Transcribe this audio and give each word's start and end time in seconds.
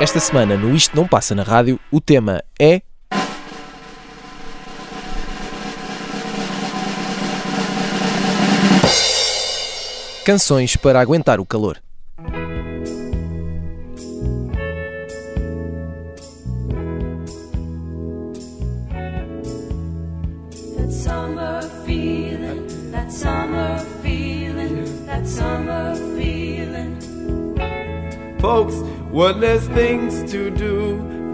Esta 0.00 0.18
semana, 0.18 0.56
no 0.56 0.74
Isto 0.74 0.96
Não 0.96 1.06
Passa 1.06 1.34
na 1.34 1.42
Rádio, 1.42 1.78
o 1.90 2.00
tema 2.00 2.42
é. 2.58 2.80
Canções 10.24 10.74
para 10.76 11.00
aguentar 11.00 11.38
o 11.38 11.44
calor. 11.44 11.80
Summer 25.40 25.94
feeling. 26.16 26.92
Folks, 28.38 28.76
when 29.18 29.40
there's 29.40 29.66
things 29.68 30.30
to 30.32 30.50
do, 30.50 30.74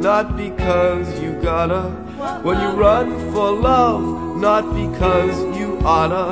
not 0.08 0.36
because 0.36 1.06
you 1.22 1.32
gotta. 1.42 1.84
When 2.46 2.60
you 2.60 2.70
run 2.86 3.08
for 3.32 3.50
love, 3.52 4.04
not 4.36 4.64
because 4.82 5.36
you 5.58 5.68
oughta. 5.94 6.26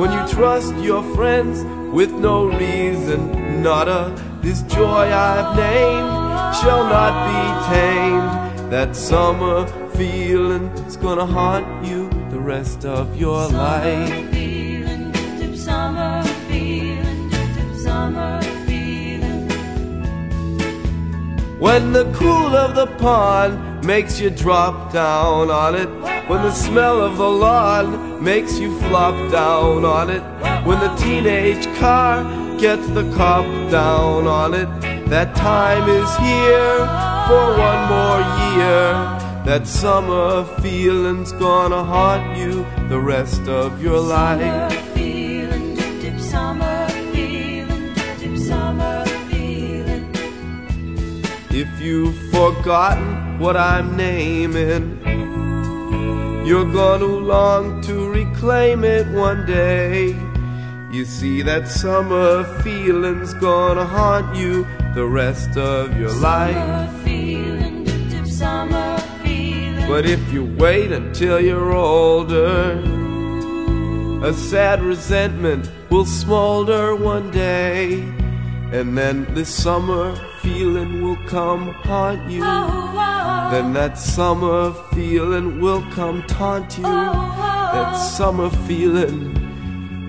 When 0.00 0.10
you 0.16 0.22
trust 0.36 0.74
your 0.76 1.02
friends 1.14 1.56
with 1.96 2.12
no 2.12 2.36
reason, 2.46 3.20
nada. 3.62 4.00
This 4.40 4.62
joy 4.62 5.06
I've 5.28 5.50
named 5.56 6.12
shall 6.60 6.84
not 6.96 7.14
be 7.28 7.40
tamed. 7.74 8.72
That 8.72 8.96
summer 8.96 9.66
feeling 9.96 10.68
is 10.88 10.96
gonna 10.96 11.26
haunt 11.26 11.66
you 11.84 12.08
the 12.30 12.40
rest 12.54 12.84
of 12.84 13.16
your 13.24 13.48
life. 13.48 14.49
Summer 18.00 18.40
feeling. 18.66 19.48
When 21.58 21.92
the 21.92 22.06
cool 22.20 22.52
of 22.64 22.74
the 22.74 22.88
pond 23.04 23.84
makes 23.84 24.18
you 24.20 24.30
drop 24.30 24.92
down 24.92 25.50
on 25.50 25.74
it. 25.82 25.90
When 26.30 26.42
the 26.48 26.56
smell 26.66 26.98
of 27.08 27.16
the 27.18 27.32
lawn 27.44 28.22
makes 28.30 28.58
you 28.58 28.70
flop 28.80 29.16
down 29.30 29.84
on 29.84 30.06
it. 30.16 30.24
When 30.66 30.78
the 30.86 30.92
teenage 31.04 31.66
car 31.78 32.14
gets 32.58 32.86
the 32.98 33.06
cop 33.18 33.46
down 33.70 34.26
on 34.26 34.54
it. 34.62 34.70
That 35.14 35.34
time 35.34 35.86
is 36.00 36.10
here 36.28 36.78
for 37.28 37.44
one 37.70 37.82
more 37.94 38.22
year. 38.44 38.86
That 39.48 39.64
summer 39.66 40.44
feeling's 40.62 41.32
gonna 41.32 41.82
haunt 41.92 42.38
you 42.40 42.52
the 42.88 43.00
rest 43.14 43.42
of 43.48 43.82
your 43.82 44.00
life. 44.00 44.89
You've 51.80 52.16
forgotten 52.30 53.38
what 53.38 53.56
I'm 53.56 53.96
naming, 53.96 55.00
you're 56.46 56.70
gonna 56.72 57.06
long 57.06 57.80
to 57.82 58.10
reclaim 58.10 58.84
it 58.84 59.06
one 59.08 59.46
day. 59.46 60.14
You 60.92 61.04
see, 61.04 61.42
that 61.42 61.68
summer 61.68 62.44
feeling's 62.62 63.32
gonna 63.34 63.86
haunt 63.86 64.36
you 64.36 64.66
the 64.94 65.06
rest 65.06 65.56
of 65.56 65.96
your 65.98 66.12
life. 66.12 66.54
Summer 66.54 67.04
feeling, 67.04 67.84
dip 68.10 68.26
summer 68.26 68.98
feeling. 69.22 69.86
But 69.88 70.04
if 70.06 70.32
you 70.32 70.44
wait 70.58 70.92
until 70.92 71.40
you're 71.40 71.72
older, 71.72 72.72
a 74.22 74.34
sad 74.34 74.82
resentment 74.82 75.70
will 75.90 76.04
smolder 76.04 76.94
one 76.94 77.30
day. 77.30 78.02
And 78.72 78.96
then 78.98 79.26
this 79.34 79.48
summer 79.48 80.14
feeling 80.42 81.02
will 81.02 81.18
come 81.26 81.72
haunt 81.84 82.30
you. 82.30 82.42
Oh, 82.42 82.46
oh, 82.46 82.94
oh. 82.96 83.50
Then 83.50 83.72
that 83.74 83.98
summer 83.98 84.72
feeling 84.92 85.60
will 85.60 85.82
come 85.90 86.22
taunt 86.26 86.76
you. 86.76 86.84
That 86.84 87.94
summer 87.94 88.50
feeling 88.66 89.34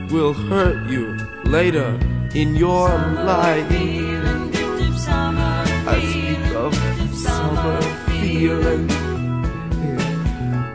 will 0.09 0.33
hurt 0.33 0.89
you 0.89 1.17
later 1.45 1.99
in 2.33 2.55
your 2.55 2.89
life. 2.89 3.67
Feeling, 3.67 4.51
dip 4.51 4.93
summer 4.95 5.63
I 5.87 5.99
speak 6.09 6.55
of 6.55 6.73
dip 6.97 7.13
summer 7.13 7.81
feeling. 8.07 8.87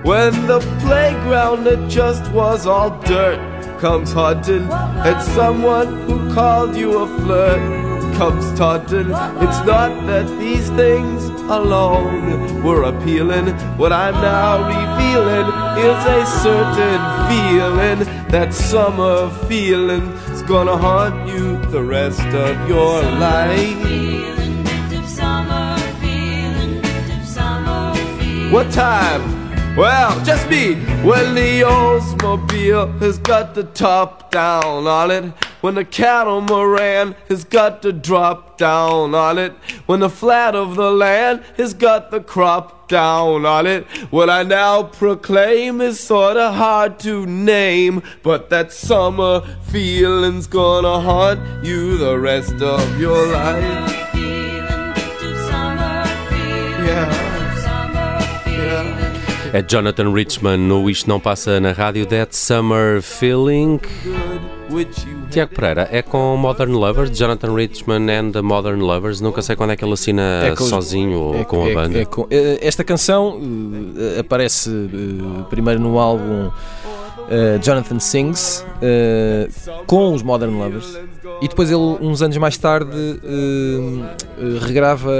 When 0.02 0.46
the 0.46 0.60
playground 0.80 1.64
that 1.64 1.88
just 1.88 2.30
was 2.32 2.66
all 2.66 2.90
dirt 3.00 3.40
comes 3.80 4.12
haunting 4.12 4.68
at 4.70 5.20
someone 5.20 6.02
who 6.06 6.32
called 6.32 6.76
you 6.76 6.98
a 6.98 7.06
flirt 7.18 7.85
comes 8.16 8.58
taunting. 8.58 9.10
It's 9.44 9.60
not 9.66 10.06
that 10.06 10.26
these 10.38 10.70
things 10.70 11.24
alone 11.50 12.62
were 12.62 12.84
appealing. 12.84 13.48
What 13.76 13.92
I'm 13.92 14.14
now 14.14 14.52
revealing 14.74 15.48
is 15.88 16.00
a 16.18 16.24
certain 16.44 17.02
feeling. 17.28 17.98
That 18.30 18.54
summer 18.54 19.28
feeling 19.46 20.04
is 20.32 20.42
gonna 20.42 20.78
haunt 20.78 21.28
you 21.28 21.58
the 21.70 21.82
rest 21.82 22.26
of 22.46 22.68
your 22.68 23.02
life. 23.02 23.82
feeling, 23.82 24.64
summer 25.06 25.76
feeling, 26.00 26.82
summer 27.22 27.94
feeling. 28.18 28.50
What 28.50 28.72
time? 28.72 29.76
Well, 29.76 30.24
just 30.24 30.48
me. 30.48 30.76
When 31.04 31.34
the 31.34 31.60
Oldsmobile 31.60 32.98
has 33.02 33.18
got 33.18 33.54
the 33.54 33.64
top 33.64 34.30
down 34.30 34.86
on 34.86 35.10
it. 35.10 35.45
When 35.60 35.74
the 35.74 35.84
catamaran 35.84 37.16
has 37.28 37.44
got 37.44 37.82
the 37.82 37.92
drop 37.92 38.58
down 38.58 39.14
on 39.14 39.38
it. 39.38 39.52
When 39.86 40.00
the 40.00 40.10
flat 40.10 40.54
of 40.54 40.76
the 40.76 40.90
land 40.90 41.42
has 41.56 41.74
got 41.74 42.10
the 42.10 42.20
crop 42.20 42.88
down 42.88 43.44
on 43.46 43.66
it. 43.66 43.84
What 44.10 44.30
I 44.30 44.42
now 44.44 44.84
proclaim 44.84 45.80
is 45.80 45.98
sorta 45.98 46.52
hard 46.52 46.98
to 47.00 47.26
name. 47.26 48.02
But 48.22 48.48
that 48.50 48.72
summer 48.72 49.42
feeling's 49.62 50.46
gonna 50.46 51.00
haunt 51.00 51.40
you 51.64 51.96
the 51.98 52.18
rest 52.18 52.62
of 52.62 53.00
your 53.00 53.26
life. 53.26 53.92
Feeling, 54.12 54.94
dip 54.94 55.36
summer 55.50 56.04
feeling, 56.28 56.86
Yeah. 56.86 57.10
dip 57.10 57.58
summer 57.64 58.20
feeling. 58.44 59.52
É 59.52 59.62
Jonathan 59.66 60.12
Richman 60.12 60.58
no 60.58 60.88
Isto 60.88 61.08
Não 61.08 61.18
Passa 61.18 61.58
na 61.58 61.72
Rádio 61.72 62.06
That 62.06 62.36
Summer 62.36 63.00
Feeling. 63.02 63.80
Tiago 65.30 65.54
Pereira, 65.54 65.88
é 65.92 66.00
com 66.02 66.36
Modern 66.36 66.72
Lovers, 66.72 67.10
Jonathan 67.16 67.54
Richman 67.54 68.08
and 68.10 68.30
the 68.32 68.40
Modern 68.42 68.80
Lovers. 68.80 69.20
Nunca 69.20 69.42
sei 69.42 69.54
quando 69.56 69.70
é 69.72 69.76
que 69.76 69.84
ele 69.84 69.92
assina 69.92 70.22
É 70.46 70.54
com 70.54 70.64
sozinho 70.64 71.18
ou 71.18 71.34
É- 71.40 71.44
com 71.44 71.64
a 71.64 71.68
é- 71.70 71.74
banda. 71.74 71.98
é 72.00 72.04
com- 72.04 72.26
eh, 72.30 72.58
esta 72.62 72.82
canção 72.84 73.38
eh, 73.96 74.20
aparece 74.20 74.70
eh, 74.70 75.42
primeiro 75.50 75.80
no 75.80 75.98
álbum 75.98 76.50
eh, 77.28 77.58
Jonathan 77.62 77.98
Sings 77.98 78.64
eh, 78.82 79.48
com 79.86 80.12
os 80.14 80.22
Modern 80.22 80.56
Lovers 80.58 80.96
e 81.42 81.48
depois 81.48 81.70
ele, 81.70 81.80
uns 82.00 82.22
anos 82.22 82.36
mais 82.36 82.56
tarde, 82.56 82.90
eh, 83.24 84.58
regrava. 84.66 85.10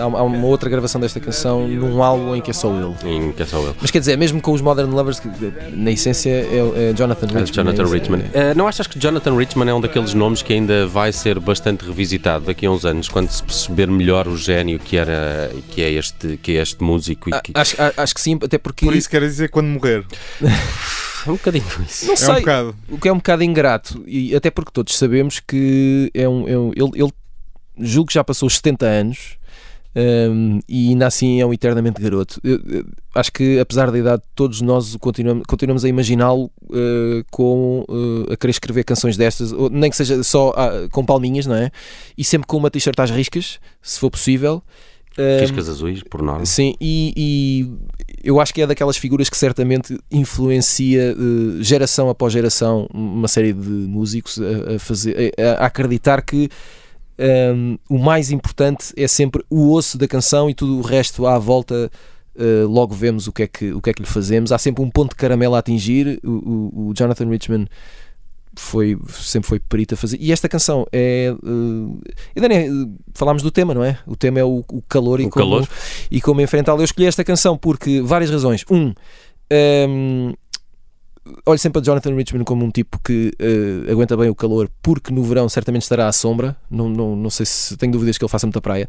há, 0.00 0.06
uma- 0.06 0.46
outra 0.46 0.68
gravação 0.68 1.00
desta 1.00 1.18
canção 1.20 1.66
num 1.66 2.02
álbum 2.02 2.34
em 2.36 2.40
que 2.40 2.50
é 2.50 2.54
só 2.54 2.70
ele. 2.74 2.94
Em 3.04 3.32
que 3.32 3.42
é 3.42 3.46
só 3.46 3.58
ele. 3.60 3.74
Mas 3.80 3.90
quer 3.90 3.98
dizer, 3.98 4.16
mesmo 4.18 4.40
com 4.40 4.52
os 4.52 4.60
Modern 4.60 4.90
Lovers, 4.92 5.18
que, 5.20 5.28
na 5.72 5.90
essência 5.90 6.30
é, 6.30 6.90
é 6.90 6.92
Jonathan 6.94 7.26
É 7.26 7.40
Richman. 7.40 7.46
Jonathan 7.64 7.82
é- 7.82 7.86
Richman. 7.98 8.22
é- 8.32 8.54
não 8.54 8.68
achas 8.68 8.86
que 8.86 8.98
Jonathan 8.98 9.36
Richman 9.36 9.68
é 9.68 9.74
um 9.74 9.80
daqueles 9.80 10.12
nomes 10.14 10.42
que 10.42 10.52
ainda 10.52 10.86
vai 10.86 11.12
ser 11.12 11.38
bastante 11.40 11.84
revisitado 11.84 12.44
daqui 12.46 12.66
a 12.66 12.70
uns 12.70 12.84
anos, 12.84 13.08
quando 13.08 13.28
se 13.30 13.42
perceber 13.42 13.86
melhor 13.88 14.28
o 14.28 14.36
gênio 14.36 14.78
que, 14.78 14.96
era, 14.96 15.50
que, 15.70 15.82
é, 15.82 15.90
este, 15.92 16.36
que 16.42 16.56
é 16.56 16.62
este 16.62 16.82
músico? 16.84 17.30
E 17.30 17.34
Ah, 17.34 17.40
que, 17.40 17.52
Acho, 17.54 17.76
acho 17.96 18.14
que 18.14 18.20
sim, 18.20 18.38
até 18.42 18.58
porque. 18.58 18.84
Por 18.84 18.94
isso 18.94 19.08
quer 19.08 19.20
dizer 19.22 19.48
quando 19.48 19.66
morrer. 19.68 20.04
é 21.26 21.30
um 21.30 21.34
bocadinho 21.34 21.64
isso. 21.86 22.06
não 22.06 22.12
É 22.12 22.14
um 22.14 22.16
sei. 22.16 22.34
bocado. 22.36 22.76
O 22.88 22.98
que 22.98 23.08
é 23.08 23.12
um 23.12 23.16
bocado 23.16 23.42
ingrato, 23.42 24.02
e 24.06 24.34
até 24.34 24.50
porque 24.50 24.70
todos 24.72 24.96
sabemos 24.96 25.40
que 25.40 26.10
é 26.14 26.28
um, 26.28 26.48
é 26.48 26.58
um- 26.58 26.72
ele, 26.74 26.90
ele 27.02 27.12
julgo 27.78 28.08
que 28.08 28.14
já 28.14 28.22
passou 28.24 28.46
os 28.46 28.56
70 28.56 28.86
anos 28.86 29.36
hum, 29.96 30.60
e 30.68 30.88
ainda 30.90 31.06
assim 31.06 31.40
é 31.40 31.46
um 31.46 31.52
eternamente 31.52 32.00
garoto. 32.00 32.40
Eu- 32.42 32.60
eu 32.66 32.84
acho 33.14 33.32
que 33.32 33.58
apesar 33.58 33.90
da 33.90 33.98
idade, 33.98 34.22
todos 34.34 34.60
nós 34.60 34.96
continuamos, 34.96 35.44
continuamos 35.46 35.84
a 35.84 35.88
imaginá-lo 35.88 36.50
eh, 36.72 37.24
com 37.30 37.84
eh, 38.28 38.32
a 38.32 38.36
querer 38.36 38.50
escrever 38.50 38.84
canções 38.84 39.16
destas, 39.16 39.52
ou 39.52 39.70
nem 39.70 39.88
que 39.90 39.96
seja 39.96 40.22
só 40.22 40.52
ah, 40.56 40.88
com 40.90 41.04
palminhas, 41.04 41.46
não 41.46 41.54
é? 41.54 41.70
E 42.18 42.24
sempre 42.24 42.46
com 42.46 42.56
uma 42.56 42.70
t-shirt 42.70 42.98
às 42.98 43.10
riscas, 43.10 43.58
se 43.82 43.98
for 44.00 44.10
possível. 44.10 44.62
Riscas 45.40 45.68
azuis, 45.68 46.02
por 46.02 46.22
norma. 46.22 46.44
Sim, 46.46 46.74
e, 46.80 47.12
e 47.16 47.72
eu 48.22 48.40
acho 48.40 48.52
que 48.52 48.62
é 48.62 48.66
daquelas 48.66 48.96
figuras 48.96 49.28
que 49.28 49.36
certamente 49.36 49.98
influencia 50.10 51.12
eh, 51.12 51.62
geração 51.62 52.08
após 52.08 52.32
geração 52.32 52.88
uma 52.92 53.28
série 53.28 53.52
de 53.52 53.68
músicos 53.68 54.38
a, 54.40 54.74
a 54.74 54.78
fazer, 54.78 55.32
a, 55.38 55.62
a 55.62 55.66
acreditar 55.66 56.20
que 56.22 56.48
ehm, 57.18 57.76
o 57.88 57.98
mais 57.98 58.30
importante 58.30 58.92
é 58.96 59.06
sempre 59.06 59.44
o 59.48 59.72
osso 59.72 59.96
da 59.98 60.08
canção 60.08 60.50
e 60.50 60.54
tudo 60.54 60.78
o 60.78 60.82
resto 60.82 61.26
à 61.26 61.38
volta 61.38 61.90
uh, 62.36 62.66
logo 62.68 62.94
vemos 62.94 63.26
o 63.28 63.32
que, 63.32 63.44
é 63.44 63.46
que, 63.46 63.72
o 63.72 63.80
que 63.80 63.90
é 63.90 63.92
que 63.94 64.02
lhe 64.02 64.08
fazemos. 64.08 64.50
Há 64.52 64.58
sempre 64.58 64.82
um 64.82 64.90
ponto 64.90 65.10
de 65.10 65.16
caramelo 65.16 65.54
a 65.54 65.58
atingir. 65.58 66.18
O, 66.24 66.30
o- 66.30 66.88
o 66.88 66.94
Jonathan 66.94 67.28
Richman 67.28 67.66
foi, 68.56 68.98
sempre 69.10 69.48
foi 69.48 69.60
perito 69.60 69.94
a 69.94 69.96
fazer. 69.96 70.18
E 70.20 70.32
esta 70.32 70.48
canção 70.48 70.86
é. 70.92 71.34
Uh, 71.42 72.00
ainda 72.34 72.48
nem 72.48 72.70
uh, 72.70 72.94
falámos 73.14 73.42
do 73.42 73.50
tema, 73.50 73.74
não 73.74 73.84
é? 73.84 73.98
O 74.06 74.16
tema 74.16 74.38
é 74.38 74.44
o, 74.44 74.64
o 74.70 74.82
calor, 74.82 75.20
e, 75.20 75.26
O 75.26 75.30
como, 75.30 75.44
calor. 75.44 75.68
e 76.10 76.20
como 76.20 76.40
enfrentá-lo. 76.40 76.80
Eu 76.80 76.84
escolhi 76.84 77.06
esta 77.06 77.24
canção 77.24 77.56
porque 77.56 78.00
várias 78.00 78.30
razões. 78.30 78.64
Um, 78.70 78.92
um, 79.52 80.34
olho 81.46 81.58
sempre 81.58 81.80
a 81.80 81.82
Jonathan 81.82 82.14
Richman 82.14 82.44
como 82.44 82.64
um 82.64 82.70
tipo 82.70 82.98
que 83.02 83.32
uh, 83.40 83.90
aguenta 83.90 84.16
bem 84.16 84.28
o 84.28 84.34
calor, 84.34 84.70
porque 84.82 85.12
no 85.12 85.22
verão 85.22 85.48
certamente 85.48 85.82
estará 85.82 86.08
à 86.08 86.12
sombra. 86.12 86.56
Não, 86.70 86.88
não, 86.88 87.16
não 87.16 87.30
sei 87.30 87.46
se 87.46 87.76
tenho 87.76 87.92
dúvidas 87.92 88.18
que 88.18 88.24
ele 88.24 88.30
faça 88.30 88.46
muita 88.46 88.60
praia. 88.60 88.88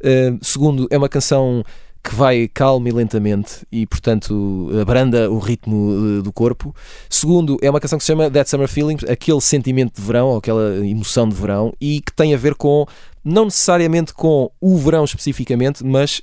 Uh, 0.00 0.38
segundo, 0.42 0.86
é 0.90 0.98
uma 0.98 1.08
canção 1.08 1.64
que 2.02 2.14
vai 2.14 2.48
calma 2.48 2.88
e 2.88 2.92
lentamente 2.92 3.64
e, 3.70 3.86
portanto, 3.86 4.70
abranda 4.80 5.30
o 5.30 5.38
ritmo 5.38 6.18
uh, 6.18 6.22
do 6.22 6.32
corpo. 6.32 6.74
Segundo, 7.08 7.56
é 7.62 7.70
uma 7.70 7.78
canção 7.78 7.96
que 7.96 8.04
se 8.04 8.08
chama 8.08 8.28
That 8.28 8.50
Summer 8.50 8.66
Feeling, 8.66 8.96
aquele 9.08 9.40
sentimento 9.40 10.00
de 10.00 10.02
verão, 10.06 10.28
ou 10.28 10.38
aquela 10.38 10.84
emoção 10.84 11.28
de 11.28 11.36
verão, 11.36 11.72
e 11.80 12.00
que 12.00 12.12
tem 12.12 12.34
a 12.34 12.36
ver 12.36 12.56
com, 12.56 12.86
não 13.24 13.44
necessariamente 13.44 14.12
com 14.12 14.50
o 14.60 14.76
verão 14.78 15.04
especificamente, 15.04 15.84
mas 15.84 16.20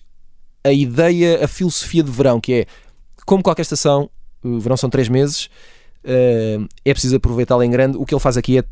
a 0.64 0.74
ideia, 0.74 1.44
a 1.44 1.48
filosofia 1.48 2.04
de 2.04 2.12
verão, 2.12 2.42
que 2.42 2.54
é, 2.54 2.66
como 3.26 3.42
qualquer 3.42 3.62
estação, 3.62 4.10
o 4.44 4.60
verão 4.60 4.76
são 4.76 4.90
três 4.90 5.08
meses, 5.08 5.46
uh, 6.04 6.68
é 6.84 6.94
preciso 6.94 7.16
aproveitá-la 7.16 7.66
em 7.66 7.72
grande. 7.72 7.98
O 7.98 8.06
que 8.06 8.14
ele 8.14 8.22
faz 8.22 8.36
aqui 8.36 8.58
é 8.58 8.64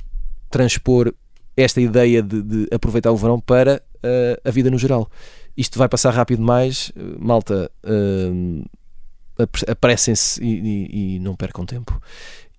transpor 0.49 1.13
esta 1.55 1.79
ideia 1.79 2.21
de, 2.21 2.41
de 2.41 2.67
aproveitar 2.71 3.11
o 3.11 3.17
verão 3.17 3.39
para 3.39 3.81
uh, 3.95 4.41
a 4.47 4.51
vida 4.51 4.69
no 4.69 4.77
geral. 4.77 5.09
Isto 5.57 5.79
vai 5.79 5.89
passar 5.89 6.11
rápido 6.13 6.37
demais, 6.39 6.91
uh, 6.95 7.17
malta, 7.19 7.71
uh, 7.83 8.63
apre- 9.41 9.65
apressem-se 9.71 10.41
e, 10.43 10.47
e- 10.59 11.15
e 11.15 11.19
não 11.19 11.35
percam 11.35 11.65
tempo. 11.65 11.99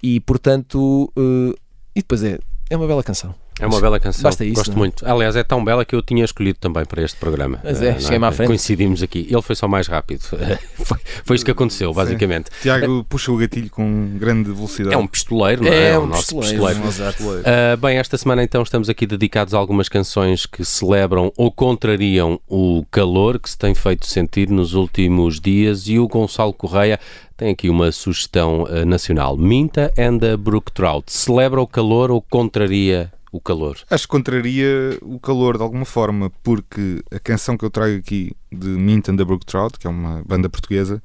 E 0.02 0.18
portanto, 0.20 1.10
uh, 1.16 1.54
e 1.94 2.00
depois 2.00 2.22
é, 2.24 2.38
é 2.68 2.76
uma 2.76 2.86
bela 2.86 3.02
canção. 3.04 3.34
É 3.60 3.66
uma 3.66 3.80
bela 3.80 3.98
canção. 3.98 4.22
Basta 4.22 4.44
isso, 4.44 4.54
Gosto 4.54 4.70
não 4.70 4.76
é? 4.76 4.78
muito. 4.78 5.06
Aliás, 5.06 5.36
é 5.36 5.42
tão 5.42 5.64
bela 5.64 5.84
que 5.84 5.94
eu 5.94 6.02
tinha 6.02 6.24
escolhido 6.24 6.58
também 6.60 6.84
para 6.84 7.02
este 7.02 7.18
programa. 7.18 7.60
Mas 7.62 7.82
é, 7.82 7.88
Eh, 7.88 7.92
não 7.92 8.00
cheguei-me 8.00 8.26
à 8.26 8.32
frente. 8.32 8.48
Coincidimos 8.48 9.02
aqui. 9.02 9.26
Ele 9.30 9.42
foi 9.42 9.56
só 9.56 9.66
mais 9.66 9.86
rápido. 9.86 10.20
foi, 10.84 10.98
foi 11.24 11.36
isto 11.36 11.44
que 11.44 11.50
aconteceu, 11.50 11.92
basicamente. 11.92 12.50
Tiago 12.62 13.04
puxa 13.08 13.32
o 13.32 13.36
gatilho 13.36 13.70
com 13.70 14.16
grande 14.16 14.52
velocidade. 14.52 14.94
É 14.94 14.98
um 14.98 15.06
pistoleiro, 15.06 15.64
não 15.64 15.72
é? 15.72 15.90
É 15.90 15.98
o 15.98 16.02
um 16.02 16.06
nosso 16.06 16.38
pistoleiro. 16.38 16.80
pistoleiro. 16.82 17.42
Ah, 17.44 17.76
bem, 17.76 17.98
esta 17.98 18.16
semana 18.16 18.42
então 18.42 18.62
estamos 18.62 18.88
aqui 18.88 19.06
dedicados 19.06 19.54
a 19.54 19.58
algumas 19.58 19.88
canções 19.88 20.46
que 20.46 20.64
celebram 20.64 21.32
ou 21.36 21.50
contrariam 21.50 22.40
o 22.48 22.84
calor 22.90 23.38
que 23.38 23.50
se 23.50 23.58
tem 23.58 23.74
feito 23.74 24.06
sentir 24.06 24.48
nos 24.48 24.74
últimos 24.74 25.40
dias 25.40 25.88
e 25.88 25.98
o 25.98 26.06
Gonçalo 26.06 26.52
Correia 26.52 26.98
tem 27.36 27.50
aqui 27.50 27.70
uma 27.70 27.92
sugestão 27.92 28.66
ah, 28.68 28.84
nacional. 28.84 29.36
Minta 29.36 29.92
and 29.98 30.18
the 30.18 30.36
Brook 30.36 30.72
Trout. 30.72 31.12
Celebra 31.12 31.60
o 31.60 31.66
calor 31.66 32.10
ou 32.10 32.20
contraria 32.20 33.12
o 33.32 33.40
calor? 33.40 33.76
Acho 33.90 34.04
que 34.04 34.08
contraria 34.08 34.98
o 35.02 35.18
calor 35.18 35.56
de 35.56 35.62
alguma 35.62 35.84
forma, 35.84 36.30
porque 36.42 37.02
a 37.10 37.18
canção 37.18 37.56
que 37.56 37.64
eu 37.64 37.70
trago 37.70 37.96
aqui 37.96 38.32
de 38.50 38.68
Mint 38.68 39.08
and 39.08 39.16
the 39.16 39.24
Brook 39.24 39.44
Trout, 39.44 39.78
que 39.78 39.86
é 39.86 39.90
uma 39.90 40.22
banda 40.26 40.48
portuguesa, 40.48 41.02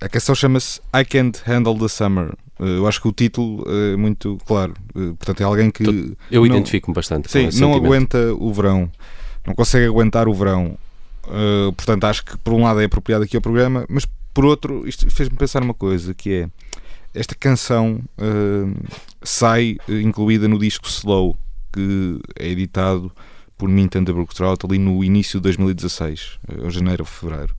a 0.00 0.08
canção 0.08 0.34
chama-se 0.34 0.80
I 0.94 1.04
Can't 1.04 1.40
Handle 1.44 1.76
the 1.78 1.88
Summer. 1.88 2.32
Eh, 2.60 2.76
Eu 2.78 2.86
acho 2.86 3.00
que 3.02 3.08
o 3.08 3.12
título 3.12 3.64
é 3.68 3.96
muito 3.96 4.38
claro. 4.46 4.74
Eh, 4.94 5.14
Portanto, 5.18 5.40
é 5.40 5.44
alguém 5.44 5.70
que 5.70 6.16
Eu 6.30 6.46
identifico-me 6.46 6.94
bastante 6.94 7.30
Sim, 7.30 7.48
não 7.60 7.74
aguenta 7.74 8.32
o 8.34 8.52
verão, 8.52 8.90
não 9.46 9.54
consegue 9.54 9.86
aguentar 9.86 10.28
o 10.28 10.34
verão. 10.34 10.78
Portanto, 11.76 12.04
acho 12.04 12.24
que 12.24 12.36
por 12.38 12.52
um 12.52 12.62
lado 12.64 12.80
é 12.80 12.84
apropriado 12.84 13.24
aqui 13.24 13.36
ao 13.36 13.42
programa, 13.42 13.84
mas 13.88 14.06
por 14.34 14.44
outro, 14.44 14.86
isto 14.88 15.08
fez-me 15.10 15.36
pensar 15.36 15.62
uma 15.62 15.74
coisa: 15.74 16.14
que 16.14 16.32
é 16.32 16.48
esta 17.14 17.34
canção 17.34 18.02
uh, 18.18 18.88
sai 19.22 19.76
uh, 19.88 19.92
incluída 19.92 20.48
no 20.48 20.58
disco 20.58 20.88
Slow, 20.88 21.36
que 21.72 22.18
é 22.38 22.48
editado 22.48 23.12
por 23.56 23.68
Brook 23.68 24.34
Trout 24.34 24.66
ali 24.66 24.78
no 24.78 25.04
início 25.04 25.38
de 25.38 25.44
2016, 25.44 26.38
uh, 26.48 26.64
ou 26.64 26.70
janeiro 26.70 27.02
ou 27.02 27.06
fevereiro. 27.06 27.54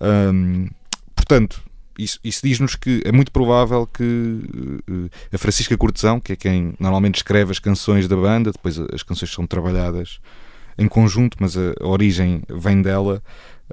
Um, 0.00 0.68
portanto, 1.14 1.62
isso, 1.98 2.20
isso 2.22 2.40
diz-nos 2.44 2.76
que 2.76 3.02
é 3.04 3.10
muito 3.10 3.32
provável 3.32 3.86
que 3.86 4.02
uh, 4.02 5.10
a 5.32 5.38
Francisca 5.38 5.76
Cortesão, 5.76 6.20
que 6.20 6.32
é 6.32 6.36
quem 6.36 6.74
normalmente 6.78 7.16
escreve 7.16 7.50
as 7.50 7.58
canções 7.58 8.06
da 8.06 8.16
banda, 8.16 8.52
depois 8.52 8.78
as 8.78 9.02
canções 9.02 9.32
são 9.32 9.46
trabalhadas 9.46 10.20
em 10.78 10.86
conjunto, 10.86 11.38
mas 11.40 11.56
a, 11.56 11.72
a 11.80 11.86
origem 11.86 12.42
vem 12.48 12.82
dela, 12.82 13.22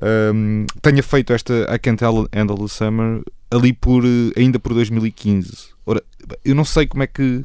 um, 0.01 0.65
tenha 0.81 1.03
feito 1.03 1.33
esta 1.33 1.53
I 1.73 1.77
Can't 1.79 2.03
Handle 2.03 2.57
the 2.57 2.67
Summer 2.67 3.21
ali 3.51 3.73
por, 3.73 4.03
uh, 4.03 4.31
ainda 4.35 4.59
por 4.59 4.73
2015. 4.73 5.69
Ora, 5.85 6.03
eu 6.43 6.55
não 6.55 6.65
sei 6.65 6.87
como 6.87 7.03
é 7.03 7.07
que 7.07 7.43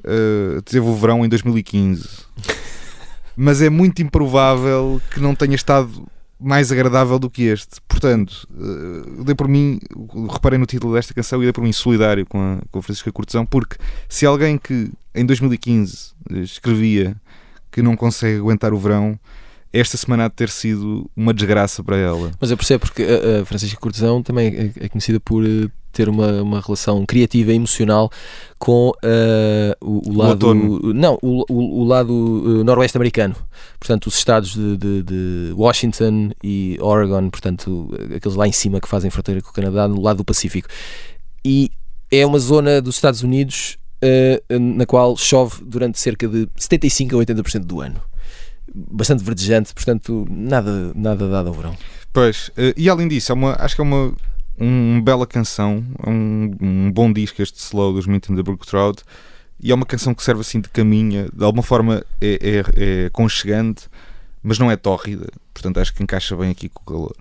uh, 0.00 0.62
teve 0.62 0.86
o 0.86 0.94
verão 0.94 1.24
em 1.24 1.28
2015, 1.28 2.08
mas 3.36 3.62
é 3.62 3.70
muito 3.70 4.02
improvável 4.02 5.00
que 5.12 5.20
não 5.20 5.34
tenha 5.34 5.54
estado 5.54 6.06
mais 6.40 6.72
agradável 6.72 7.18
do 7.18 7.28
que 7.28 7.42
este. 7.42 7.80
Portanto, 7.86 8.48
uh, 8.50 9.24
dei 9.24 9.34
por 9.34 9.46
mim, 9.46 9.78
reparei 10.32 10.58
no 10.58 10.66
título 10.66 10.94
desta 10.94 11.12
canção 11.12 11.40
e 11.40 11.44
dei 11.44 11.52
por 11.52 11.62
mim 11.62 11.72
solidário 11.72 12.26
com 12.26 12.40
a, 12.40 12.58
com 12.70 12.78
a 12.78 12.82
Francisca 12.82 13.12
Cortesão, 13.12 13.44
porque 13.44 13.76
se 14.08 14.24
alguém 14.24 14.56
que 14.56 14.90
em 15.14 15.26
2015 15.26 16.12
eh, 16.30 16.38
escrevia 16.38 17.16
que 17.70 17.82
não 17.82 17.96
consegue 17.96 18.38
aguentar 18.38 18.72
o 18.72 18.78
verão, 18.78 19.18
esta 19.72 19.96
semana 19.96 20.24
há 20.24 20.28
de 20.28 20.34
ter 20.34 20.48
sido 20.48 21.08
uma 21.16 21.32
desgraça 21.32 21.82
para 21.84 21.96
ela. 21.96 22.30
Mas 22.40 22.50
eu 22.50 22.56
percebo 22.56 22.80
porque 22.86 23.02
a, 23.04 23.42
a 23.42 23.44
Francisca 23.44 23.78
Cortesão 23.80 24.22
também 24.22 24.48
é, 24.78 24.84
é 24.84 24.88
conhecida 24.88 25.20
por 25.20 25.44
eh, 25.44 25.68
ter 25.92 26.08
uma, 26.08 26.42
uma 26.42 26.60
relação 26.60 27.04
criativa 27.06 27.52
e 27.52 27.56
emocional 27.56 28.10
com 28.58 28.92
eh, 29.02 29.76
o, 29.80 30.10
o 30.10 30.16
lado 30.16 30.30
outono. 30.46 30.92
não 30.92 31.18
o, 31.22 31.44
o, 31.48 31.80
o 31.82 31.84
lado 31.84 32.60
eh, 32.60 32.64
noroeste 32.64 32.96
americano 32.96 33.34
portanto 33.78 34.06
os 34.06 34.16
estados 34.16 34.54
de, 34.54 34.76
de- 34.76 35.02
de 35.02 35.52
Washington 35.56 36.30
e 36.44 36.76
Oregon 36.80 37.28
portanto 37.30 37.90
aqueles 38.14 38.36
lá 38.36 38.46
em 38.46 38.52
cima 38.52 38.80
que 38.80 38.88
fazem 38.88 39.10
fronteira 39.10 39.40
com 39.42 39.50
o 39.50 39.52
Canadá 39.52 39.88
no 39.88 40.00
lado 40.00 40.18
do 40.18 40.24
Pacífico 40.24 40.68
e 41.44 41.70
é 42.10 42.24
uma 42.26 42.38
zona 42.38 42.80
dos 42.82 42.96
Estados 42.96 43.22
Unidos 43.22 43.76
eh, 44.02 44.42
na 44.58 44.86
qual 44.86 45.16
chove 45.16 45.62
durante 45.64 45.98
cerca 45.98 46.26
de 46.28 46.48
75 46.56 47.16
a 47.20 47.24
80% 47.24 47.60
do 47.64 47.80
ano 47.80 48.00
bastante 48.74 49.22
verdejante 49.24 49.72
portanto 49.74 50.26
nada 50.30 50.92
nada 50.94 51.28
dado 51.28 51.48
ao 51.48 51.54
verão 51.54 51.76
Pois, 52.12 52.50
eh, 52.56 52.74
e 52.76 52.88
além 52.88 53.06
disso, 53.06 53.30
é 53.30 53.34
uma, 53.36 53.54
acho 53.60 53.76
que 53.76 53.80
é 53.80 53.84
uma, 53.84 54.12
um- 54.58 54.94
uma 54.94 55.00
bela 55.02 55.24
canção, 55.28 55.84
é 56.04 56.10
um, 56.10 56.50
um 56.60 56.90
bom 56.92 57.12
disco 57.12 57.40
este 57.40 57.58
Slow 57.60 57.92
dos 57.92 58.04
Mint 58.04 58.28
and 58.28 58.34
the 58.34 58.42
Brook 58.42 58.66
Trout, 58.66 59.04
e 59.62 59.70
é 59.70 59.74
uma 59.76 59.86
canção 59.86 60.12
que 60.12 60.20
serve 60.24 60.40
assim 60.40 60.60
de 60.60 60.68
caminha, 60.70 61.28
de 61.32 61.44
alguma 61.44 61.62
forma 61.62 62.04
é, 62.20 62.38
é, 62.42 63.04
é 63.04 63.06
aconchegante, 63.06 63.86
mas 64.42 64.58
não 64.58 64.68
é 64.68 64.76
tórrida, 64.76 65.28
portanto 65.54 65.78
acho 65.78 65.94
que 65.94 66.02
encaixa 66.02 66.36
bem 66.36 66.50
aqui 66.50 66.68
com 66.68 66.82
o 66.82 66.84
calor. 66.84 67.14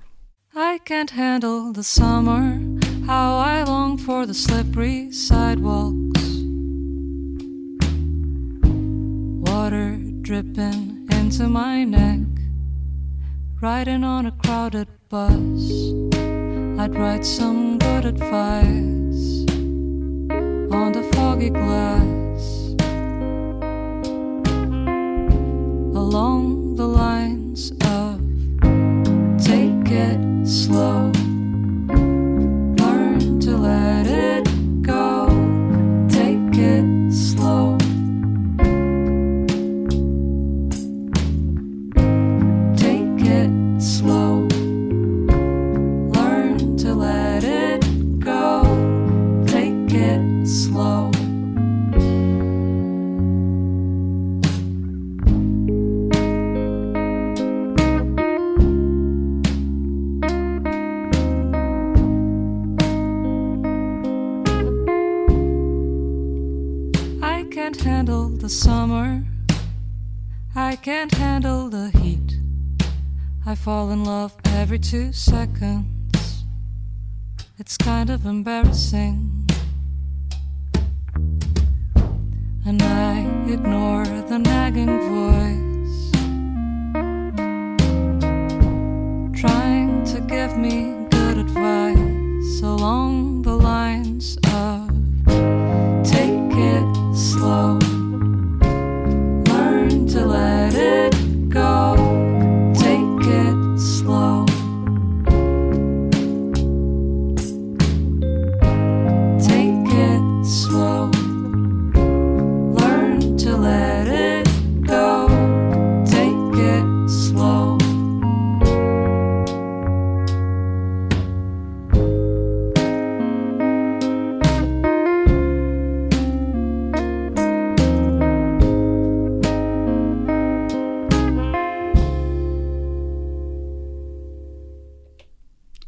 I 0.55 0.79
can't 0.83 1.13
handle 1.13 1.71
the 1.71 1.83
summer. 1.83 2.59
How 3.07 3.41
I 3.45 3.63
long 3.67 3.95
for 4.00 4.25
the 4.25 4.33
slippery 4.33 5.12
sidewalks. 5.13 6.19
Water 9.45 10.00
dripping 10.29 11.07
into 11.12 11.50
my 11.50 11.83
neck. 11.83 12.19
Riding 13.59 14.03
on 14.03 14.27
a 14.27 14.31
crowded 14.31 14.88
bus. 15.09 15.71
I'd 16.77 16.93
write 16.93 17.25
some 17.25 17.79
good 17.79 18.05
advice 18.05 19.48
on 20.71 20.91
the 20.91 21.09
foggy 21.13 21.50
glass. 21.50 22.43
Along 25.98 26.75
the 26.75 26.86
lines 26.86 27.18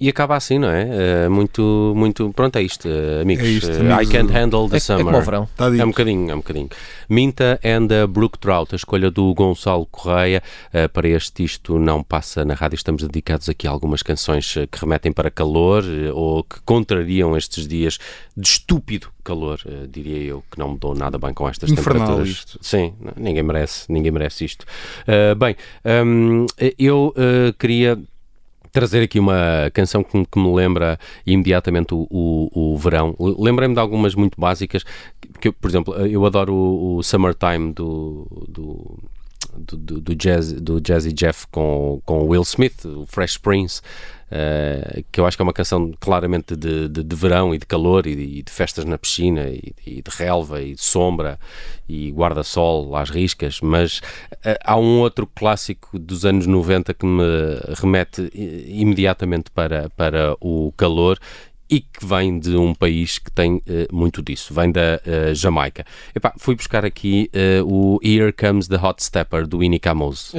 E 0.03 0.09
acaba 0.09 0.35
assim, 0.35 0.57
não 0.57 0.67
é? 0.71 1.25
Eh, 1.25 1.29
muito, 1.29 1.93
muito. 1.95 2.33
Pronto, 2.33 2.55
é 2.55 2.63
isto, 2.63 2.87
eh, 2.87 3.21
amigos. 3.21 3.45
É 3.45 3.49
isto, 3.49 3.69
Eh, 3.71 3.79
amigos. 3.81 4.09
I 4.09 4.11
can't 4.11 4.33
handle 4.33 4.67
the 4.67 4.75
É, 4.75 4.77
é 4.77 4.79
summer. 4.79 5.05
como 5.05 5.17
o 5.19 5.21
verão. 5.21 5.43
Está 5.43 5.67
É 5.67 5.85
um 5.85 5.89
bocadinho, 5.89 6.31
é 6.31 6.33
um 6.33 6.37
bocadinho. 6.39 6.69
Minta 7.07 7.59
and 7.63 7.87
a 8.03 8.07
Brook 8.07 8.39
Trout, 8.39 8.73
a 8.73 8.77
escolha 8.77 9.11
do 9.11 9.31
Gonçalo 9.35 9.85
Correia 9.85 10.41
para 10.91 11.07
este 11.07 11.43
Isto 11.43 11.77
Não 11.77 12.01
Passa 12.01 12.43
na 12.43 12.55
Rádio. 12.55 12.77
Estamos 12.77 13.03
dedicados 13.03 13.47
aqui 13.47 13.67
a 13.67 13.69
algumas 13.69 14.01
canções 14.01 14.51
que 14.71 14.79
remetem 14.79 15.11
para 15.11 15.29
calor 15.29 15.83
ou 16.15 16.43
que 16.43 16.59
contrariam 16.61 17.37
estes 17.37 17.67
dias 17.67 17.99
de 18.35 18.47
estúpido 18.47 19.07
calor, 19.23 19.59
diria 19.87 20.17
eu, 20.17 20.43
que 20.49 20.57
não 20.57 20.71
me 20.71 20.79
dou 20.79 20.95
nada 20.95 21.19
bem 21.19 21.31
com 21.31 21.47
estas 21.47 21.69
Infernal 21.69 22.07
temperaturas. 22.07 22.27
isto. 22.29 22.57
Sim, 22.59 22.93
ninguém 23.15 23.43
merece, 23.43 23.85
ninguém 23.91 24.11
merece 24.11 24.45
isto. 24.45 24.65
Eh, 25.05 25.35
bem, 25.35 25.55
hum, 26.03 26.47
eu 26.79 27.13
eh, 27.15 27.53
queria 27.59 27.99
trazer 28.71 29.03
aqui 29.03 29.19
uma 29.19 29.69
canção 29.73 30.03
que, 30.03 30.25
que 30.25 30.39
me 30.39 30.53
lembra 30.53 30.99
imediatamente 31.25 31.93
o, 31.93 32.07
o, 32.09 32.73
o 32.73 32.77
verão. 32.77 33.15
Lembrei-me 33.19 33.73
de 33.73 33.79
algumas 33.79 34.15
muito 34.15 34.39
básicas, 34.39 34.83
que, 35.39 35.51
por 35.51 35.69
exemplo, 35.69 35.93
eu 35.95 36.25
adoro 36.25 36.53
o, 36.53 36.97
o 36.97 37.03
Summertime 37.03 37.73
do, 37.73 38.27
do, 38.47 38.99
do, 39.57 39.77
do, 39.77 40.01
do 40.01 40.15
Jazz, 40.15 40.53
do 40.53 40.79
Jazzy 40.79 41.13
Jeff 41.13 41.47
com, 41.51 42.01
com 42.05 42.27
Will 42.27 42.43
Smith, 42.43 42.85
o 42.85 43.05
Fresh 43.05 43.37
Prince, 43.37 43.81
eh, 44.33 45.03
que 45.11 45.19
eu 45.19 45.25
acho 45.25 45.35
que 45.35 45.41
é 45.41 45.45
uma 45.45 45.51
canção 45.51 45.91
claramente 45.99 46.55
de, 46.55 46.87
de, 46.87 47.03
de 47.03 47.15
verão 47.17 47.53
e 47.53 47.57
de 47.57 47.65
calor 47.65 48.07
e 48.07 48.15
de, 48.15 48.21
e 48.21 48.41
de 48.41 48.49
festas 48.49 48.85
na 48.85 48.97
piscina 48.97 49.49
e, 49.49 49.73
e 49.85 50.01
de 50.01 50.09
relva 50.09 50.61
e 50.61 50.73
de 50.73 50.81
sombra 50.81 51.37
e 51.87 52.09
guarda-sol 52.11 52.95
às 52.95 53.09
riscas, 53.09 53.59
mas 53.59 53.99
eh, 54.45 54.57
há 54.63 54.77
um 54.77 54.99
outro 54.99 55.27
clássico 55.27 55.99
dos 55.99 56.25
anos 56.25 56.47
90 56.47 56.93
que 56.93 57.05
me 57.05 57.23
remete 57.75 58.31
imediatamente 58.33 59.51
para, 59.51 59.89
para 59.89 60.37
o 60.39 60.73
calor 60.77 61.19
e 61.71 61.79
que 61.79 62.05
vem 62.05 62.37
de 62.37 62.57
um 62.57 62.75
país 62.75 63.17
que 63.17 63.31
tem 63.31 63.63
eh, 63.65 63.87
muito 63.93 64.21
disso, 64.21 64.53
vem 64.53 64.69
da 64.69 64.99
eh, 65.05 65.33
Jamaica. 65.33 65.85
Epá, 66.13 66.33
fui 66.37 66.53
buscar 66.53 66.83
aqui 66.83 67.29
eh, 67.31 67.61
o 67.63 67.97
Here 68.03 68.33
Comes 68.33 68.67
the 68.67 68.75
Hot 68.75 69.01
Stepper 69.01 69.47
do 69.47 69.59
Camus. 69.79 70.33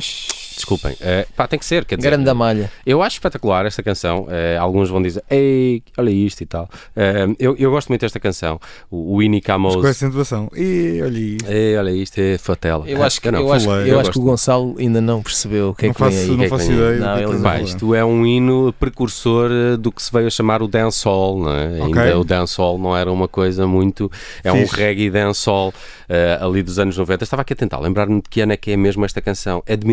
Desculpem, 0.56 0.97
eh, 1.00 1.26
pá, 1.37 1.47
tem 1.47 1.59
que 1.59 1.64
ser, 1.64 1.85
quer 1.85 1.97
dizer, 1.97 2.11
Grande 2.11 2.25
da 2.25 2.35
malha. 2.35 2.71
eu 2.87 3.02
acho 3.02 3.16
espetacular 3.16 3.66
esta 3.66 3.82
canção. 3.82 4.26
Eh, 4.30 4.56
alguns 4.59 4.88
vão 4.90 5.02
dizer, 5.02 5.23
ei, 5.30 5.82
olha 5.97 6.11
isto 6.11 6.40
e 6.42 6.47
tal. 6.47 6.68
Eh, 6.97 7.26
eu, 7.38 7.56
eu 7.59 7.71
gosto 7.71 7.88
muito 7.88 8.00
desta 8.02 8.21
canção. 8.21 8.61
O, 8.90 9.14
o 9.14 9.18
Winnie 9.18 9.40
Camus. 9.40 9.76
Com 9.76 9.87
acentuação. 9.87 10.49
E 10.56 11.00
olha 11.02 11.18
isto. 11.18 11.50
Ei, 11.50 11.76
olha 11.76 11.90
isto, 11.90 12.18
é 12.18 12.38
fatela. 12.38 12.85
Eu 12.88 13.02
acho 13.02 13.21
que, 13.21 13.30
não, 13.30 13.40
eu 13.40 13.52
acho, 13.52 13.71
eu 13.71 13.87
eu 13.87 14.00
acho 14.00 14.11
que 14.11 14.18
o 14.18 14.23
Gonçalo 14.23 14.76
ainda 14.78 15.00
não 15.00 15.23
percebeu 15.23 15.71
o 15.71 15.75
que 15.75 15.87
é 15.87 15.88
Não 15.88 15.94
faço, 15.94 16.32
não 16.32 16.40
é 16.40 16.44
que 16.44 16.49
faço 16.50 16.66
vem 16.68 16.76
aí? 16.76 16.82
ideia. 16.82 16.99
Não, 17.00 17.06
que 17.16 17.23
é 17.23 17.25
que 17.26 17.30
ele- 17.30 17.37
estás 17.37 17.54
a 17.54 17.59
Pá, 17.59 17.61
isto 17.62 17.94
é 17.94 18.04
um 18.04 18.26
hino 18.26 18.73
precursor 18.78 19.50
do 19.78 19.90
que 19.92 20.02
se 20.02 20.12
veio 20.12 20.26
a 20.26 20.30
chamar 20.30 20.62
o 20.62 20.68
dancehall, 20.68 21.38
não 21.38 21.52
é? 21.52 21.66
Ok. 21.82 22.00
Ainda 22.02 22.18
o 22.18 22.25
dancehall 22.25 22.78
não 22.78 22.97
era 22.97 23.11
uma 23.12 23.28
coisa 23.28 23.66
muito... 23.66 24.11
É 24.44 24.52
um 24.52 24.59
Fixe. 24.66 24.76
reggae 24.76 25.11
dancehall 25.11 25.73
eh, 26.09 26.38
ali 26.40 26.62
dos 26.62 26.78
anos 26.78 26.97
90. 26.97 27.25
Estava 27.25 27.42
aqui 27.42 27.52
a 27.52 27.56
tentar 27.56 27.78
lembrar-me 27.80 28.16
de 28.23 28.28
que 28.28 28.40
ano 28.40 28.52
é 28.52 28.56
que 28.56 28.71
é 28.73 28.76
mesmo 28.76 29.04
esta 29.04 29.21
canção. 29.21 29.62
É 29.66 29.76
de 29.76 29.87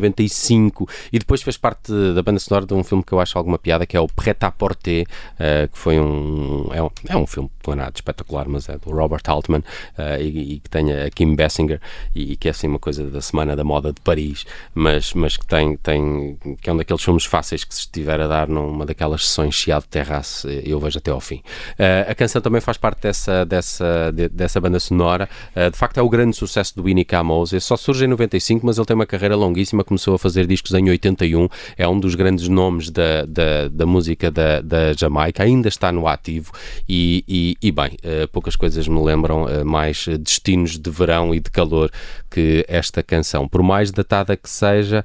1995 0.00 0.88
e 1.12 1.18
depois 1.18 1.42
fez 1.42 1.56
parte 1.56 1.92
da 2.14 2.22
banda 2.22 2.38
sonora 2.38 2.66
de 2.66 2.74
um 2.74 2.82
filme 2.82 3.02
que 3.04 3.12
eu 3.12 3.20
acho 3.20 3.36
alguma 3.38 3.58
piada, 3.58 3.86
que 3.86 3.96
é 3.96 4.00
o 4.00 4.08
Preta 4.08 4.46
à 4.46 4.50
Porter, 4.50 5.06
eh, 5.38 5.68
que 5.72 5.78
foi 5.78 5.98
um 5.98 6.68
é, 6.72 6.82
um... 6.82 6.90
é 7.08 7.16
um 7.16 7.26
filme 7.26 7.50
não 7.68 7.84
é 7.84 7.90
espetacular, 7.94 8.48
mas 8.48 8.68
é 8.68 8.76
do 8.78 8.90
Robert 8.90 9.22
Altman 9.28 9.62
eh, 9.96 10.22
e, 10.22 10.54
e 10.54 10.58
que 10.60 10.68
tem 10.68 10.92
a 10.92 11.08
Kim 11.10 11.36
Basinger 11.36 11.80
e, 12.14 12.32
e 12.32 12.36
que 12.36 12.48
é 12.48 12.50
assim 12.50 12.66
uma 12.66 12.78
coisa 12.80 13.04
da 13.08 13.20
Semana 13.20 13.54
da 13.54 13.62
Moda 13.62 13.92
de 13.92 14.00
Paris, 14.00 14.44
mas, 14.74 15.14
mas 15.14 15.36
que 15.36 15.46
tem, 15.46 15.76
tem 15.76 16.36
que 16.60 16.68
é 16.68 16.72
um 16.72 16.76
daqueles 16.76 17.02
filmes 17.02 17.24
fáceis 17.24 17.62
que 17.62 17.72
se 17.74 17.82
estiver 17.82 18.20
a 18.20 18.26
dar 18.26 18.48
numa 18.48 18.84
daquelas 18.84 19.24
sessões 19.26 19.54
chiado 19.54 19.82
de 19.82 19.88
terraço 19.88 20.48
eu 20.48 20.80
vejo 20.80 20.98
até 20.98 21.10
ao 21.10 21.20
fim. 21.20 21.42
Eh, 21.78 22.06
a 22.08 22.14
canção 22.14 22.40
também 22.42 22.60
faz 22.60 22.76
parte 22.76 23.02
dessa, 23.02 23.44
dessa, 23.44 24.10
de- 24.12 24.28
dessa 24.28 24.60
banda 24.60 24.80
sonora. 24.80 25.28
De 25.72 25.76
facto 25.76 25.98
é 25.98 26.02
o 26.02 26.08
grande 26.08 26.34
sucesso 26.36 26.74
do 26.76 26.82
Winnie 26.84 27.04
Camus. 27.04 27.52
Ele 27.52 27.60
só 27.60 27.76
surge 27.76 28.04
em 28.04 28.08
95, 28.08 28.64
mas 28.66 28.78
ele 28.78 28.86
tem 28.86 28.94
uma 28.94 29.06
carreira 29.06 29.36
longuíssima. 29.36 29.84
Começou 29.90 30.14
a 30.14 30.18
fazer 30.20 30.46
discos 30.46 30.72
em 30.72 30.88
81. 30.88 31.48
É 31.76 31.88
um 31.88 31.98
dos 31.98 32.14
grandes 32.14 32.46
nomes 32.46 32.90
da, 32.90 33.24
da, 33.26 33.66
da 33.68 33.84
música 33.84 34.30
da, 34.30 34.60
da 34.60 34.92
Jamaica. 34.92 35.42
Ainda 35.42 35.66
está 35.66 35.90
no 35.90 36.06
ativo. 36.06 36.52
E, 36.88 37.24
e, 37.26 37.56
e 37.60 37.72
bem, 37.72 37.96
eh, 38.04 38.28
poucas 38.28 38.54
coisas 38.54 38.86
me 38.86 39.02
lembram 39.02 39.48
eh, 39.48 39.64
mais 39.64 40.06
destinos 40.20 40.78
de 40.78 40.88
verão 40.88 41.34
e 41.34 41.40
de 41.40 41.50
calor 41.50 41.90
que 42.30 42.64
esta 42.68 43.02
canção. 43.02 43.48
Por 43.48 43.64
mais 43.64 43.90
datada 43.90 44.36
que 44.36 44.48
seja, 44.48 45.04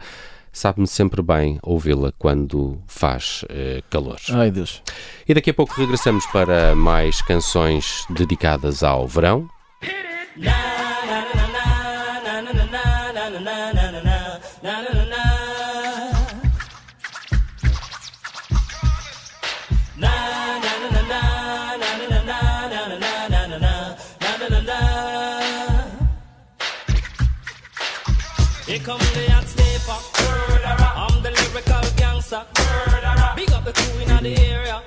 sabe-me 0.53 0.85
sempre 0.85 1.23
bem 1.23 1.57
ouvi-la 1.63 2.13
quando 2.19 2.77
faz 2.85 3.43
eh, 3.49 3.81
calor. 3.89 4.19
Ai 4.33 4.51
Deus. 4.51 4.83
E 5.27 5.33
daqui 5.33 5.49
a 5.49 5.53
pouco 5.55 5.73
regressamos 5.73 6.27
para 6.27 6.75
mais 6.75 7.23
canções 7.23 8.05
dedicadas 8.11 8.83
ao 8.83 9.07
verão. 9.07 9.49
Here 10.37 10.84
come 28.85 28.99
the 28.99 29.31
hot 29.31 29.47
stepper. 29.47 29.97
I'm 30.95 31.23
the 31.23 31.31
lyrical 31.31 31.81
gangster. 31.97 32.45
Big 33.35 33.51
up 33.51 33.65
the 33.65 33.73
crew 33.73 33.99
in 34.01 34.23
the 34.23 34.37
area. 34.39 34.84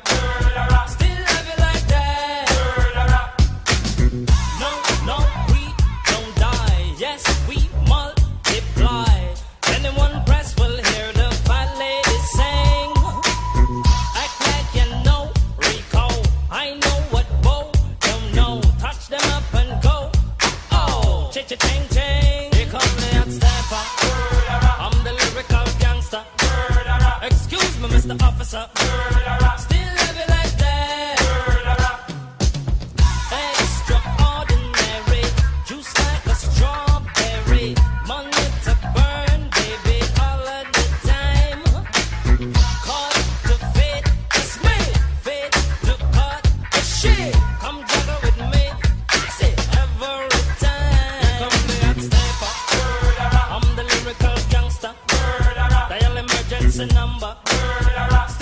a 56.81 56.87
number. 56.87 58.38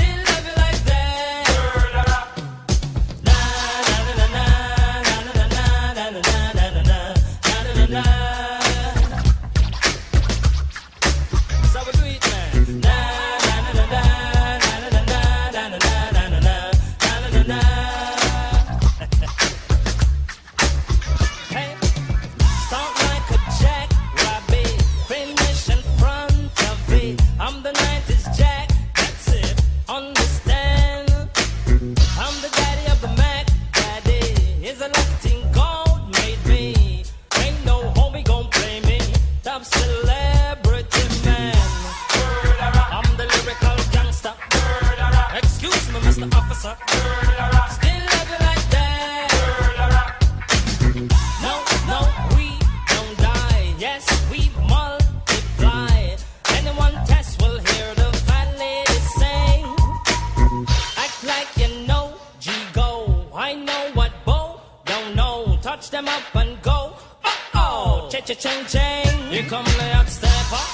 Match 65.76 65.90
them 65.90 66.08
up 66.08 66.34
and 66.34 66.62
go. 66.62 66.96
Oh, 67.22 67.50
oh, 67.54 68.08
cha 68.10 68.20
cha 68.20 68.32
ching 68.32 68.64
ching. 68.64 69.30
Here 69.30 69.42
come 69.42 69.62
the 69.62 69.88
hot 69.92 70.08
stepper. 70.08 70.64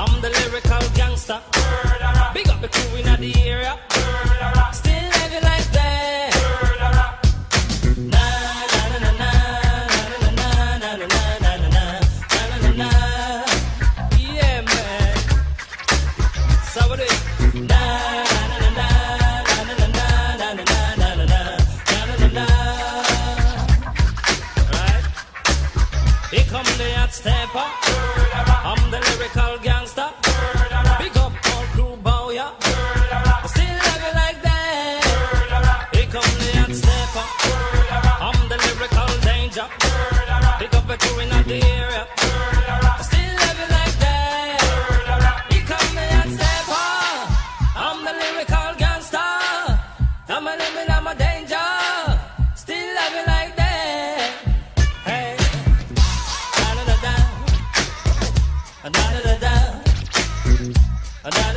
I'm 0.00 0.22
the 0.22 0.30
lyrical 0.30 0.88
gangster. 0.96 1.38
Big 2.32 2.48
up 2.48 2.58
the 2.62 2.68
crew 2.68 3.00
in 3.00 3.20
the 3.20 3.34
area. 3.46 3.78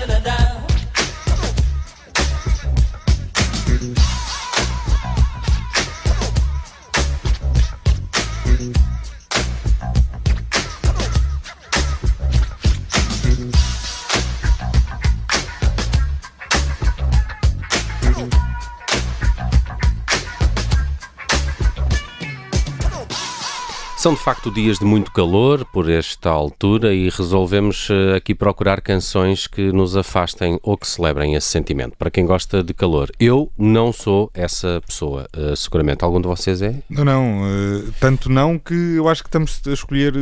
Da 0.02 0.08
da 0.08 0.20
da 0.20 0.26
da. 0.26 0.41
São 24.02 24.16
de 24.16 24.20
facto 24.20 24.50
dias 24.50 24.80
de 24.80 24.86
muito 24.86 25.12
calor 25.12 25.64
por 25.64 25.88
esta 25.88 26.28
altura 26.32 26.92
e 26.92 27.08
resolvemos 27.08 27.88
eh, 27.92 28.16
aqui 28.16 28.34
procurar 28.34 28.82
canções 28.82 29.46
que 29.46 29.72
nos 29.72 29.96
afastem 29.96 30.60
ou 30.64 30.76
que 30.76 30.88
celebrem 30.88 31.36
esse 31.36 31.46
sentimento. 31.50 31.96
Para 32.00 32.10
quem 32.10 32.26
gosta 32.26 32.64
de 32.64 32.74
calor, 32.74 33.12
eu 33.20 33.52
não 33.56 33.94
sou 33.94 34.32
essa 34.34 34.82
pessoa, 34.88 35.28
eh, 35.38 35.54
seguramente. 35.56 36.04
Algum 36.04 36.20
de 36.20 36.28
vocês 36.28 36.64
é? 36.64 36.82
Não, 36.90 37.06
não. 37.06 37.42
eh, 37.46 37.92
tanto 38.00 38.28
não 38.28 38.58
que 38.58 38.74
eu 38.74 39.08
acho 39.08 39.22
que 39.22 39.30
estamos 39.30 39.62
a 39.68 39.72
escolher 39.72 40.16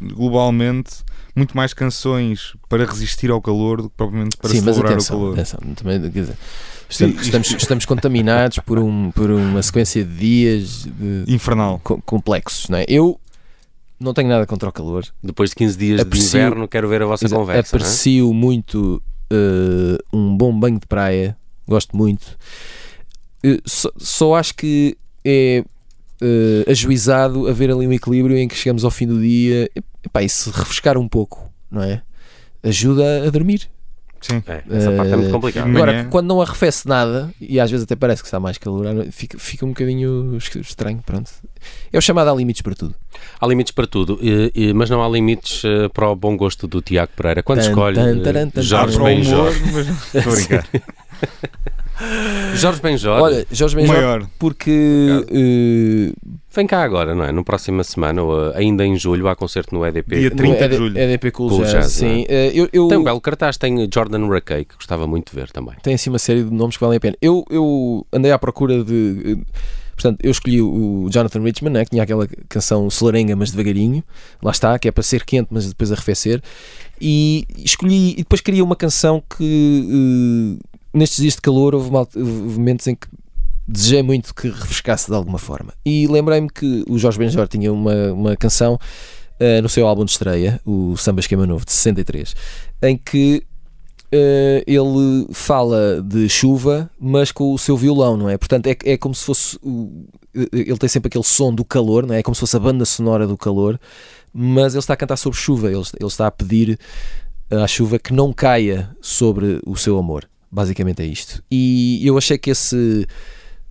globalmente 0.00 0.92
muito 1.34 1.56
mais 1.56 1.74
canções 1.74 2.54
para 2.68 2.84
resistir 2.86 3.32
ao 3.32 3.42
calor 3.42 3.82
do 3.82 3.90
que 3.90 3.96
propriamente 3.96 4.36
para 4.36 4.50
Sim, 4.50 4.60
mas 4.60 4.76
celebrar 4.76 4.92
atenção, 4.92 5.16
o 5.16 5.20
calor. 5.20 5.32
atenção, 5.32 5.60
também, 5.74 6.00
quer 6.02 6.20
dizer, 6.20 6.36
estamos, 6.88 7.14
Sim, 7.16 7.20
estamos, 7.22 7.50
estamos 7.50 7.84
contaminados 7.84 8.60
por, 8.60 8.78
um, 8.78 9.10
por 9.10 9.28
uma 9.32 9.60
sequência 9.60 10.04
de 10.04 10.14
dias 10.14 10.84
de- 10.84 11.24
Infernal. 11.34 11.80
co- 11.82 12.00
complexos, 12.06 12.68
não 12.68 12.78
é? 12.78 12.84
Eu 12.88 13.18
não 14.00 14.12
tenho 14.14 14.28
nada 14.28 14.46
contra 14.46 14.68
o 14.68 14.72
calor, 14.72 15.04
Depois 15.22 15.50
de 15.50 15.56
15 15.56 15.78
dias 15.78 16.00
Aprecio- 16.00 16.30
de 16.30 16.36
inverno, 16.36 16.68
quero 16.68 16.88
ver 16.88 17.02
a 17.02 17.06
vossa 17.06 17.24
Exato. 17.24 17.40
conversa. 17.40 17.76
não 17.76 17.82
é? 17.84 17.86
Aprecio 17.88 18.32
muito 18.34 19.02
eh, 19.30 19.98
um 20.12 20.36
bom 20.36 20.58
banho 20.58 20.78
de 20.78 20.86
praia, 20.86 21.36
gosto 21.66 21.96
muito. 21.96 22.36
Eh, 23.42 23.60
só, 23.64 23.90
só 23.96 24.34
acho 24.34 24.54
que 24.54 24.96
é 25.24 25.64
eh, 26.20 26.64
ajuizado 26.70 27.48
haver 27.48 27.70
ali 27.70 27.86
um 27.86 27.92
equilíbrio 27.92 28.36
em 28.36 28.48
que 28.48 28.54
chegamos 28.56 28.84
ao 28.84 28.90
fim 28.90 29.06
do 29.06 29.20
dia 29.20 29.70
epá, 30.04 30.22
e 30.22 30.28
se 30.28 30.50
refrescar 30.50 30.96
um 30.98 31.08
pouco, 31.08 31.50
não 31.70 31.82
é? 31.82 32.02
Ajuda 32.62 33.26
a 33.26 33.30
dormir. 33.30 33.68
Sim. 34.24 34.42
É, 34.46 34.62
essa 34.70 34.90
parte 34.92 35.12
é 35.12 35.16
muito 35.16 35.28
Eh, 35.28 35.32
complicada. 35.32 35.66
Manhã. 35.68 35.82
Agora, 35.82 36.04
quando 36.10 36.26
não 36.28 36.40
arrefece 36.40 36.88
nada, 36.88 37.30
e 37.40 37.60
às 37.60 37.70
vezes 37.70 37.84
até 37.84 37.94
parece 37.94 38.22
que 38.22 38.26
está 38.28 38.40
mais 38.40 38.56
calor, 38.56 38.86
fica, 39.10 39.38
fica 39.38 39.66
um 39.66 39.68
bocadinho 39.68 40.34
es- 40.36 40.54
estranho. 40.56 41.02
Pronto. 41.04 41.30
É 41.92 41.98
o 41.98 42.00
chamado 42.00 42.30
há 42.30 42.34
limites 42.34 42.62
para 42.62 42.74
tudo. 42.74 42.94
Há 43.40 43.46
limites 43.46 43.72
para 43.72 43.86
tudo, 43.86 44.18
mas 44.74 44.88
não 44.88 45.02
há 45.04 45.08
limites 45.08 45.62
eh, 45.64 45.88
para 45.90 46.08
o 46.08 46.16
bom 46.16 46.36
gosto 46.36 46.66
do 46.66 46.80
Tiago 46.80 47.12
Pereira. 47.14 47.42
Quando 47.42 47.60
Tan, 47.60 47.68
escolhe 47.68 47.94
tan, 47.96 48.18
taran, 48.22 48.48
tan, 48.50 48.62
Jorge 48.62 48.98
Benjor, 48.98 49.52
mas 49.72 49.88
estou 50.14 50.32
a 50.32 50.36
brincar. 50.36 50.66
Jorge 52.56 52.80
Benjor, 52.80 53.20
Olha, 53.20 53.46
Jorge 53.52 53.76
Benjor, 53.76 53.94
maior. 53.94 54.26
porque 54.38 55.24
eh, 55.30 56.12
vem 56.54 56.66
cá 56.66 56.82
agora, 56.82 57.14
não 57.14 57.24
é? 57.24 57.30
No 57.32 57.44
próxima 57.44 57.84
semana, 57.84 58.22
ou 58.22 58.50
eh, 58.50 58.56
ainda 58.56 58.84
em 58.84 58.96
julho, 58.96 59.28
há 59.28 59.36
concerto 59.36 59.74
no 59.74 59.84
EDP. 59.86 60.16
Dia 60.18 60.30
no 60.30 60.36
30 60.36 60.68
de 60.68 60.76
julho. 60.76 60.98
EDP 60.98 61.30
Cool, 61.30 61.48
Cool 61.50 61.60
Jazz, 61.60 61.72
Jazz, 61.72 61.92
sim. 61.92 62.24
Eh, 62.28 62.50
eu, 62.54 62.68
eu- 62.72 62.88
Tem 62.88 62.98
um 62.98 63.04
belo 63.04 63.20
cartaz, 63.20 63.56
tem 63.56 63.88
Jordan 63.92 64.26
Rakey, 64.28 64.64
que 64.64 64.74
gostava 64.76 65.06
muito 65.06 65.30
de 65.30 65.36
ver 65.36 65.50
também. 65.50 65.74
tem 65.82 65.94
assim 65.94 66.10
uma 66.10 66.18
série 66.18 66.42
de 66.42 66.50
nomes 66.52 66.76
que 66.76 66.82
valem 66.82 66.96
a 66.96 67.00
pena. 67.00 67.16
Eu, 67.22 67.44
eu 67.48 68.04
andei 68.12 68.32
à 68.32 68.38
procura 68.38 68.82
de. 68.82 69.38
Portanto, 69.94 70.18
eu 70.24 70.32
escolhi 70.32 70.60
o 70.60 71.06
Jonathan 71.08 71.40
Richman, 71.40 71.70
né, 71.72 71.84
que 71.84 71.90
tinha 71.92 72.02
aquela 72.02 72.26
canção 72.48 72.90
Solarenga, 72.90 73.36
mas 73.36 73.52
devagarinho, 73.52 74.02
lá 74.42 74.50
está, 74.50 74.76
que 74.76 74.88
é 74.88 74.90
para 74.90 75.04
ser 75.04 75.24
quente, 75.24 75.46
mas 75.52 75.68
depois 75.68 75.92
arrefecer. 75.92 76.42
E 77.00 77.46
escolhi, 77.58 78.10
e 78.14 78.16
depois 78.16 78.40
queria 78.40 78.64
uma 78.64 78.74
canção 78.74 79.22
que 79.38 80.58
nestes 80.94 81.20
dias 81.20 81.34
de 81.34 81.40
calor 81.42 81.74
houve, 81.74 81.90
houve 81.94 82.20
momentos 82.20 82.86
em 82.86 82.94
que 82.94 83.08
desejei 83.66 84.02
muito 84.02 84.34
que 84.34 84.48
refrescasse 84.48 85.08
de 85.08 85.16
alguma 85.16 85.38
forma. 85.38 85.72
E 85.84 86.06
lembrei-me 86.06 86.48
que 86.48 86.84
o 86.88 86.98
Jorge 86.98 87.18
Benjor 87.18 87.48
tinha 87.48 87.72
uma, 87.72 88.12
uma 88.12 88.36
canção 88.36 88.78
eh, 89.40 89.60
no 89.60 89.68
seu 89.68 89.86
álbum 89.86 90.04
de 90.04 90.12
estreia, 90.12 90.60
o 90.64 90.96
Samba 90.96 91.20
Esquema 91.20 91.46
Novo, 91.46 91.64
de 91.64 91.72
63, 91.72 92.34
em 92.82 92.96
que 92.96 93.42
eh, 94.12 94.62
ele 94.66 95.26
fala 95.32 96.00
de 96.00 96.28
chuva, 96.28 96.88
mas 97.00 97.32
com 97.32 97.52
o 97.52 97.58
seu 97.58 97.76
violão, 97.76 98.16
não 98.16 98.28
é? 98.28 98.38
Portanto, 98.38 98.68
é, 98.68 98.76
é 98.84 98.96
como 98.96 99.14
se 99.14 99.24
fosse. 99.24 99.58
eh, 100.34 100.48
ele 100.52 100.78
tem 100.78 100.88
sempre 100.88 101.08
aquele 101.08 101.24
som 101.24 101.52
do 101.52 101.64
calor, 101.64 102.06
não 102.06 102.14
é? 102.14 102.20
É 102.20 102.22
como 102.22 102.34
se 102.34 102.40
fosse 102.40 102.56
a 102.56 102.60
banda 102.60 102.84
sonora 102.84 103.26
do 103.26 103.36
calor, 103.36 103.80
mas 104.32 104.74
ele 104.74 104.80
está 104.80 104.94
a 104.94 104.96
cantar 104.96 105.16
sobre 105.16 105.38
chuva, 105.38 105.68
ele, 105.68 105.82
ele 105.98 106.06
está 106.06 106.26
a 106.26 106.30
pedir 106.30 106.78
à 107.50 107.66
chuva 107.66 107.98
que 107.98 108.12
não 108.12 108.32
caia 108.32 108.90
sobre 109.00 109.60
o 109.66 109.76
seu 109.76 109.98
amor. 109.98 110.28
Basicamente 110.54 111.02
é 111.02 111.06
isto. 111.06 111.42
E 111.50 112.00
eu 112.06 112.16
achei 112.16 112.38
que 112.38 112.48
esse 112.48 113.08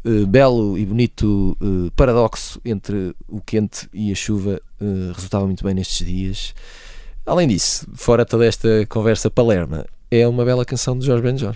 eh, 0.03 0.25
belo 0.25 0.77
e 0.77 0.85
bonito 0.85 1.57
eh, 1.61 1.89
paradoxo 1.95 2.59
entre 2.65 3.15
o 3.25 3.39
quente 3.39 3.87
e 3.93 4.11
a 4.11 4.15
chuva 4.15 4.61
eh, 4.81 5.11
resultava 5.15 5.45
muito 5.45 5.63
bem 5.63 5.73
nestes 5.73 6.05
dias. 6.05 6.53
Além 7.25 7.47
disso, 7.47 7.87
fora 7.95 8.25
toda 8.25 8.45
esta 8.45 8.85
conversa 8.89 9.31
palerma, 9.31 9.85
é 10.11 10.27
uma 10.27 10.43
bela 10.43 10.65
canção 10.65 10.99
de 10.99 11.05
Jorge 11.05 11.23
Benjor. 11.23 11.55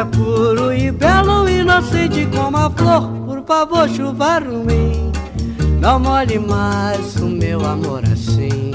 é 0.00 0.04
puro 0.04 0.72
e 0.72 0.90
belo, 0.90 1.48
inocente 1.48 2.26
como 2.34 2.56
a 2.56 2.70
flor. 2.70 3.08
Por 3.26 3.44
favor, 3.44 3.88
chuva 3.88 4.38
ruim, 4.38 5.12
Não 5.80 5.98
molhe 5.98 6.38
mais 6.38 7.16
o 7.16 7.26
meu 7.26 7.64
amor 7.64 8.02
assim. 8.10 8.72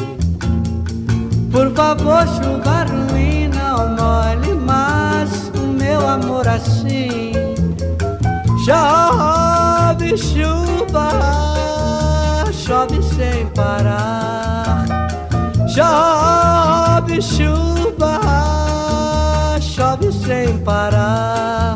Por 1.51 1.71
favor, 1.73 2.25
chuva 2.27 2.85
ruim, 2.85 3.49
não 3.49 3.95
molhe 3.95 4.53
mais 4.53 5.51
o 5.55 5.67
meu 5.67 6.07
amor 6.07 6.47
assim. 6.47 7.31
Chove 8.63 10.15
chuva, 10.17 11.09
chove 12.51 13.01
sem 13.01 13.47
parar. 13.47 14.85
Chove 15.67 17.21
chuva, 17.21 18.08
sem 20.29 20.59
parar. 20.59 21.75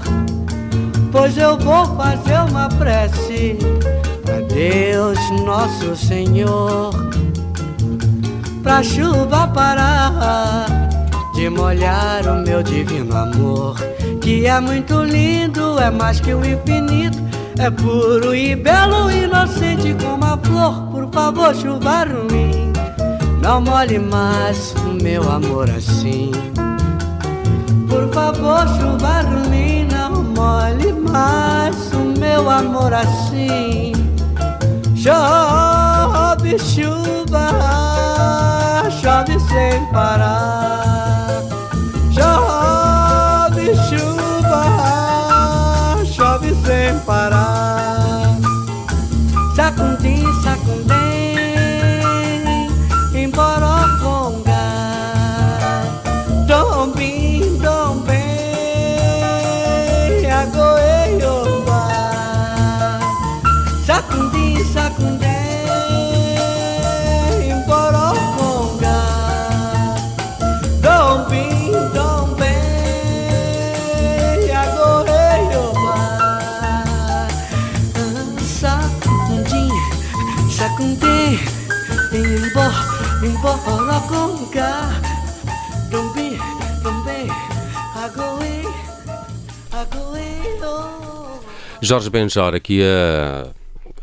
Pois 1.12 1.36
eu 1.40 1.58
vou 1.58 1.88
fazer 1.98 2.38
uma 2.52 2.70
prece 2.70 3.58
pra 4.24 4.42
Deus 4.42 5.18
Nosso 5.44 5.96
Senhor. 5.96 6.94
Pra 8.62 8.84
chuva 8.84 9.48
parar 9.48 10.68
de 11.34 11.50
molhar 11.50 12.28
o 12.28 12.44
meu 12.44 12.62
divino 12.62 13.18
amor, 13.18 13.76
que 14.22 14.46
é 14.46 14.60
muito 14.60 15.02
lindo, 15.02 15.80
é 15.80 15.90
mais 15.90 16.20
que 16.20 16.32
o 16.32 16.46
infinito, 16.46 17.18
é 17.58 17.72
puro 17.72 18.36
e 18.36 18.56
belo, 18.56 19.10
inocente 19.10 19.96
como 20.00 20.26
a 20.26 20.38
flor. 20.38 20.90
Por 20.92 21.10
favor, 21.12 21.56
chuva 21.56 22.04
ruim, 22.04 22.72
não 23.42 23.60
molhe 23.62 23.98
mais 23.98 24.76
o 24.86 25.04
meu 25.04 25.28
amor 25.28 25.68
assim. 25.72 26.32
Ruim, 29.24 29.88
não 29.92 30.24
molhe 30.24 30.94
mais 30.94 31.92
o 31.94 32.20
meu 32.20 32.50
amor 32.50 32.94
assim. 32.94 33.92
Chove 34.96 36.58
chuva, 36.60 37.50
chove 39.02 39.40
sem 39.40 39.86
parar. 39.92 41.44
Chove 42.14 43.76
chuva, 43.88 44.64
chove 46.06 46.56
sem 46.66 46.98
parar. 47.00 47.43
Jorge 91.84 92.10
Benjor, 92.10 92.54
aqui 92.56 92.82
a 92.84 93.48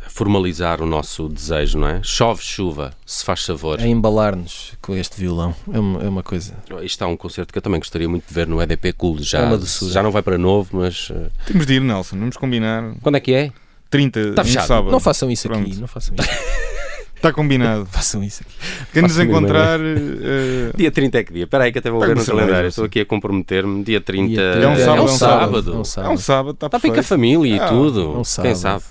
formalizar 0.09 0.81
o 0.81 0.85
nosso 0.85 1.27
desejo, 1.27 1.79
não 1.79 1.87
é? 1.87 2.01
Chove 2.03 2.43
chuva, 2.43 2.93
se 3.05 3.23
faz 3.25 3.43
favor. 3.45 3.79
A 3.79 3.87
embalar-nos 3.87 4.73
com 4.81 4.95
este 4.95 5.19
violão. 5.19 5.55
É 5.73 5.79
uma, 5.79 6.03
é 6.03 6.07
uma 6.09 6.21
coisa. 6.23 6.53
Isto 6.83 7.03
é 7.03 7.07
um 7.07 7.17
concerto 7.17 7.51
que 7.51 7.57
eu 7.57 7.61
também 7.61 7.79
gostaria 7.79 8.07
muito 8.07 8.27
de 8.27 8.33
ver 8.33 8.45
no 8.45 8.61
EDP 8.61 8.93
Cool. 8.93 9.19
Já, 9.23 9.39
É 9.51 9.59
já 9.89 10.03
não 10.03 10.11
vai 10.11 10.21
para 10.21 10.37
novo, 10.37 10.69
mas. 10.73 11.07
eh, 11.11 11.29
Temos 11.47 11.65
de 11.65 11.73
ir, 11.75 11.81
Nelson. 11.81 12.17
Vamos 12.19 12.37
combinar. 12.37 12.93
Quando 13.01 13.15
é 13.15 13.19
que 13.19 13.33
é? 13.33 13.51
30 13.89 14.19
Está 14.19 14.41
no 14.43 14.47
fechado. 14.47 14.67
sábado. 14.67 14.91
Não 14.91 14.99
façam 14.99 15.31
isso 15.31 15.47
aqui. 15.51 15.61
Pronto. 15.61 15.79
Não 15.79 15.87
façam 15.87 16.13
isso. 16.19 16.29
Está 17.21 17.31
combinado. 17.33 17.85
façam 17.91 18.23
isso 18.23 18.41
aqui. 18.41 18.55
Quem 18.93 19.03
nos 19.03 19.19
encontrar. 19.19 19.79
eh, 19.79 20.71
Dia 20.75 20.91
30 20.91 21.17
é 21.19 21.23
que 21.23 21.33
dia? 21.33 21.43
Espera 21.43 21.65
aí 21.65 21.71
que 21.71 21.77
até 21.79 21.91
vou 21.91 21.99
Pega 21.99 22.15
ver 22.15 22.19
no 22.19 22.25
no 22.25 22.31
calendário. 22.39 22.67
Estou 22.67 22.85
aqui 22.85 23.01
a 23.01 23.05
comprometer-me. 23.05 23.83
Dia 23.83 24.01
30 24.01 24.27
Dia 24.33 24.41
É 24.43 24.67
um 24.67 24.73
30 24.75 24.77
sábado, 24.85 24.97
É 24.97 25.01
um 25.01 25.07
é 25.07 25.11
um 25.11 25.17
sábado. 25.17 25.71
É 25.71 25.73
um 25.73 25.75
é 25.75 25.79
um 25.79 25.83
sábado. 25.85 26.17
sábado, 26.19 26.53
está 26.53 26.65
Está 26.67 26.79
bem 26.79 26.91
com 26.93 26.99
a 26.99 27.03
família 27.03 27.55
e 27.55 27.59
Ah, 27.59 27.67
tudo. 27.67 28.09
um 28.09 28.13
Quem 28.15 28.23
sábado. 28.23 28.55
sabe? 28.57 28.83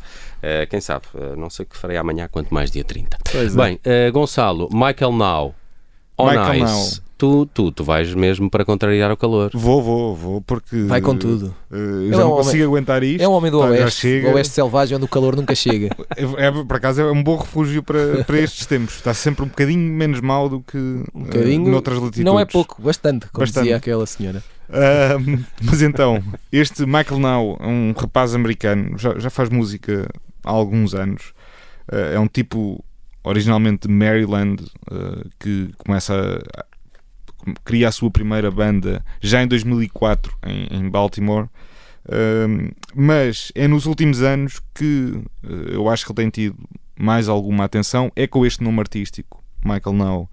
Eh, 0.42 0.66
quem 0.66 0.80
sabe? 0.80 1.04
Eh, 1.14 1.34
não 1.36 1.50
sei 1.50 1.64
o 1.64 1.68
que 1.68 1.76
farei 1.76 1.96
amanhã, 1.96 2.28
quanto 2.30 2.54
mais 2.54 2.70
dia 2.70 2.84
30. 2.84 3.18
Pois 3.30 3.54
é. 3.54 3.56
Bem, 3.62 3.80
eh, 3.84 4.10
Gonçalo, 4.10 4.68
Michael 4.72 5.12
Now, 5.12 5.54
On 6.16 6.30
Michael 6.30 6.64
Ice. 6.64 7.02
Tu, 7.20 7.44
tu, 7.52 7.70
tu 7.70 7.84
vais 7.84 8.14
mesmo 8.14 8.48
para 8.48 8.64
contrariar 8.64 9.12
o 9.12 9.16
calor. 9.16 9.50
Vou, 9.52 9.82
vou, 9.82 10.16
vou, 10.16 10.40
porque. 10.40 10.84
Vai 10.84 11.02
com 11.02 11.14
tudo. 11.14 11.54
eh, 11.70 11.76
eu 11.76 12.08
já 12.12 12.16
é 12.16 12.20
não 12.20 12.32
um 12.32 12.36
consigo 12.36 12.64
aguentar 12.64 13.02
isto. 13.02 13.22
É 13.22 13.28
um 13.28 13.32
homem 13.32 13.50
do 13.50 13.58
já 13.60 13.66
Oeste. 13.66 14.22
Do 14.22 14.28
Oeste 14.28 14.54
Selvagem, 14.54 14.96
onde 14.96 15.04
o 15.04 15.08
calor 15.08 15.36
nunca 15.36 15.54
chega. 15.54 15.90
É, 16.16 16.46
é, 16.46 16.50
por 16.50 16.76
acaso 16.76 17.02
é 17.02 17.12
um 17.12 17.22
bom 17.22 17.36
refúgio 17.36 17.82
para, 17.82 18.24
para 18.24 18.38
estes 18.38 18.64
tempos. 18.64 18.94
Está 18.94 19.12
sempre 19.12 19.44
um 19.44 19.48
bocadinho 19.48 19.92
menos 19.92 20.20
mal 20.20 20.48
do 20.48 20.60
que 20.62 20.78
Um 20.78 21.04
um 21.14 21.24
bocadinho. 21.24 21.70
noutras 21.70 21.98
latitudes. 21.98 22.24
Não 22.24 22.40
é 22.40 22.46
pouco, 22.46 22.80
bastante, 22.80 23.26
como 23.28 23.44
Bastante. 23.44 23.64
dizia 23.64 23.76
aquela 23.76 24.06
senhora. 24.06 24.42
Ahm, 24.70 25.42
mas 25.62 25.82
então, 25.82 26.22
este 26.50 26.86
Michael 26.86 27.18
Now 27.20 27.58
é 27.60 27.66
um 27.66 27.92
rapaz 27.96 28.34
americano, 28.34 28.96
já, 28.96 29.18
já 29.18 29.28
faz 29.28 29.50
música 29.50 30.08
há 30.42 30.50
alguns 30.50 30.94
anos. 30.94 31.34
Ah, 31.92 32.14
é 32.14 32.18
um 32.18 32.26
tipo 32.26 32.82
originalmente 33.22 33.86
de 33.88 33.92
Maryland 33.92 34.64
ah, 34.90 35.22
que 35.38 35.70
começa 35.76 36.40
cria 37.64 37.88
a 37.88 37.92
sua 37.92 38.10
primeira 38.10 38.50
banda 38.50 39.04
já 39.20 39.42
em 39.42 39.46
2004 39.46 40.32
em, 40.46 40.66
em 40.70 40.88
Baltimore. 40.88 41.48
Mas 42.94 43.52
é 43.54 43.68
nos 43.68 43.86
últimos 43.86 44.22
anos 44.22 44.60
que 44.74 45.22
ah, 45.44 45.48
eu 45.70 45.88
acho 45.88 46.04
que 46.04 46.12
ele 46.12 46.16
tem 46.16 46.30
tido 46.30 46.56
mais 46.98 47.28
alguma 47.28 47.64
atenção. 47.64 48.12
É 48.14 48.26
com 48.26 48.44
este 48.44 48.62
nome 48.62 48.80
artístico, 48.80 49.42
Michael 49.64 49.96
Now, 49.96 50.30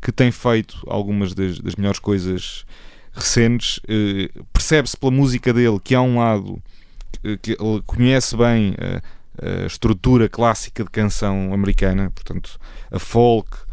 que 0.00 0.12
tem 0.12 0.30
feito 0.30 0.82
algumas 0.86 1.34
das, 1.34 1.58
das 1.58 1.74
melhores 1.74 1.98
coisas 1.98 2.64
recentes. 3.12 3.80
Eh, 3.88 4.30
Percebe-se 4.52 4.96
pela 4.96 5.10
música 5.10 5.52
dele 5.52 5.80
que 5.82 5.94
há 5.94 6.00
um 6.00 6.18
lado 6.18 6.62
que, 7.10 7.36
que 7.38 7.50
ele 7.52 7.82
conhece 7.84 8.36
bem 8.36 8.74
eh, 8.78 9.02
a 9.64 9.66
estrutura 9.66 10.28
clássica 10.28 10.84
de 10.84 10.90
canção 10.90 11.52
americana, 11.52 12.10
portanto, 12.10 12.58
a 12.90 12.98
folk, 12.98 13.50
eh, 13.50 13.65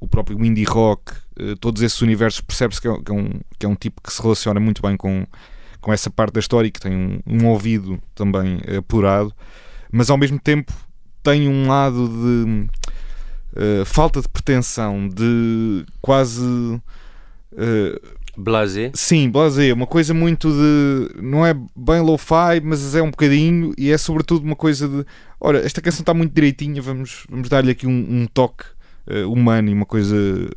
o 0.00 0.06
próprio 0.08 0.42
indie 0.44 0.64
rock, 0.64 1.12
eh, 1.38 1.54
todos 1.60 1.82
esses 1.82 2.00
universos. 2.02 2.40
Percebe-se 2.40 2.80
que, 2.80 2.88
é- 2.88 3.02
que 3.02 3.10
é 3.10 3.14
um, 3.14 3.30
que 3.58 3.66
é 3.66 3.68
um 3.68 3.74
tipo 3.74 4.00
que 4.02 4.12
se 4.12 4.20
relaciona 4.22 4.60
muito 4.60 4.80
bem 4.82 4.96
com, 4.96 5.26
com 5.80 5.92
essa 5.92 6.10
parte 6.10 6.34
da 6.34 6.40
história 6.40 6.68
e 6.68 6.70
que 6.70 6.80
tem 6.80 6.94
um, 6.94 7.20
um 7.26 7.46
ouvido 7.48 8.00
também 8.14 8.58
apurado, 8.78 9.32
mas 9.90 10.10
ao 10.10 10.18
mesmo 10.18 10.38
tempo 10.38 10.72
tem 11.22 11.48
um 11.48 11.66
lado 11.68 12.08
de 12.08 12.66
eh, 13.56 13.84
falta 13.84 14.20
de 14.22 14.28
pretensão, 14.28 15.08
de 15.08 15.84
quase. 16.00 16.80
eh, 17.56 18.00
Blasé. 18.36 18.90
Sim, 18.94 19.28
blasé, 19.28 19.72
uma 19.72 19.86
coisa 19.86 20.14
muito 20.14 20.48
de. 20.50 21.20
Não 21.20 21.44
é 21.44 21.52
bem 21.76 22.00
lo-fi, 22.00 22.60
mas 22.62 22.94
é 22.94 23.02
um 23.02 23.10
bocadinho 23.10 23.74
e 23.76 23.90
é 23.90 23.98
sobretudo 23.98 24.44
uma 24.44 24.56
coisa 24.56 24.88
de. 24.88 25.04
Ora, 25.38 25.58
esta 25.58 25.82
canção 25.82 26.00
está 26.00 26.14
muito 26.14 26.32
direitinha, 26.32 26.80
vamos, 26.80 27.26
vamos 27.28 27.48
dar-lhe 27.48 27.72
aqui 27.72 27.86
um, 27.86 27.90
um 28.22 28.26
toque 28.32 28.64
eh, 29.06 29.24
humano 29.24 29.70
e 29.70 29.72
uma 29.74 29.86
coisa 29.86 30.16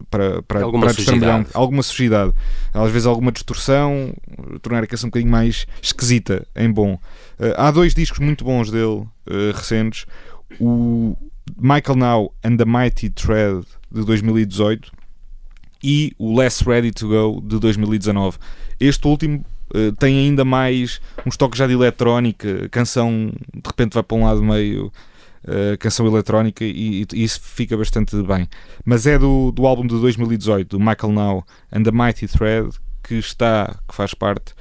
para, 0.10 0.42
para, 0.44 0.64
Alguma 0.64 0.86
para 0.86 0.94
sujidade. 0.94 1.48
alguma 1.54 1.84
sujidade. 1.84 2.34
Às 2.74 2.92
vezes 2.92 3.06
alguma 3.06 3.32
distorção, 3.32 4.14
eh, 4.32 4.60
tornar 4.62 4.84
a 4.84 4.88
canção 4.88 5.08
um 5.08 5.12
bocadinho 5.12 5.32
mais 5.32 5.66
esquisita, 5.82 6.46
em 6.56 6.72
bom. 6.72 7.00
Eh, 7.40 7.54
há 7.58 7.72
dois 7.72 7.94
discos 7.94 8.20
muito 8.20 8.44
bons 8.44 8.70
dele, 8.70 9.06
recentes. 9.56 10.06
O 10.60 11.16
Michael 11.58 11.98
Now 11.98 12.34
and 12.44 12.58
the 12.58 12.66
Mighty 12.66 13.10
Thread 13.10 13.66
de 13.92 14.04
2018 14.06 14.92
e 15.84 16.14
o 16.18 16.38
Less 16.38 16.64
Ready 16.64 16.92
to 16.92 17.08
Go 17.08 17.42
de 17.42 17.60
2019. 17.60 18.38
Este 18.80 19.08
último 19.08 19.46
eh, 19.74 19.92
tem 19.98 20.18
ainda 20.20 20.46
mais 20.46 21.02
uns 21.26 21.36
toques 21.36 21.58
já 21.58 21.66
de 21.66 21.74
eletrónica, 21.74 22.66
a 22.66 22.70
canção 22.70 23.32
de 23.54 23.62
repente 23.66 23.94
vai 23.94 24.04
para 24.04 24.18
um 24.18 24.24
lado 24.24 24.44
meio 24.44 24.92
eh, 25.46 25.78
canção 25.78 26.06
eletrónica 26.08 26.64
e, 26.64 27.06
e 27.14 27.24
isso 27.24 27.40
fica 27.42 27.76
bastante 27.78 28.16
bem. 28.24 28.48
Mas 28.86 29.06
é 29.06 29.18
do, 29.18 29.52
do 29.52 29.66
álbum 29.66 29.86
de 29.86 30.00
2018, 30.00 30.78
do 30.78 30.80
Michael 30.80 31.14
Now 31.14 31.46
and 31.72 31.84
the 31.84 31.92
Mighty 31.92 32.28
Thread, 32.28 32.70
que 33.04 33.16
está, 33.16 33.80
que 33.88 33.94
faz 33.94 34.14
parte 34.14 34.54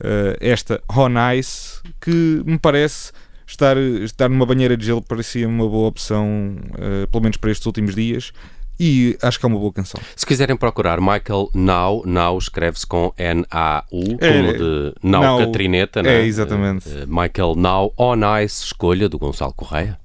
eh, 0.00 0.36
esta 0.40 0.82
On 0.88 1.14
Ice, 1.34 1.80
que 2.00 2.42
me 2.44 2.58
parece 2.58 3.12
estar, 3.46 3.76
estar 3.76 4.28
numa 4.28 4.46
banheira 4.46 4.76
de 4.76 4.84
gelo 4.84 5.02
parecia 5.02 5.46
uma 5.46 5.68
boa 5.68 5.88
opção, 5.88 6.56
eh, 6.78 7.06
pelo 7.06 7.22
menos 7.22 7.36
para 7.36 7.50
estes 7.50 7.66
últimos 7.66 7.94
dias. 7.94 8.32
E 8.78 9.16
acho 9.22 9.38
que 9.38 9.46
é 9.46 9.48
uma 9.48 9.58
boa 9.58 9.72
canção. 9.72 10.00
Se 10.16 10.26
quiserem 10.26 10.56
procurar 10.56 11.00
Michael 11.00 11.48
Now, 11.54 12.02
Now 12.04 12.36
escreve-se 12.36 12.84
com 12.84 13.12
N-A-U, 13.16 14.18
É, 14.20 14.32
como 14.32 14.52
de 14.52 14.94
Now, 15.00 15.22
Now, 15.22 15.38
Catrineta, 15.38 16.00
é, 16.00 16.02
né? 16.02 16.26
exatamente. 16.26 16.88
Eh, 16.88 17.02
eh, 17.02 17.06
Michael 17.06 17.54
Now, 17.56 17.92
On 17.96 18.18
Ice, 18.40 18.64
escolha 18.64 19.08
do 19.08 19.16
Gonçalo 19.18 19.52
Correia. 19.54 19.96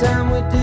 Time 0.00 0.30
we 0.30 0.40
do, 0.50 0.59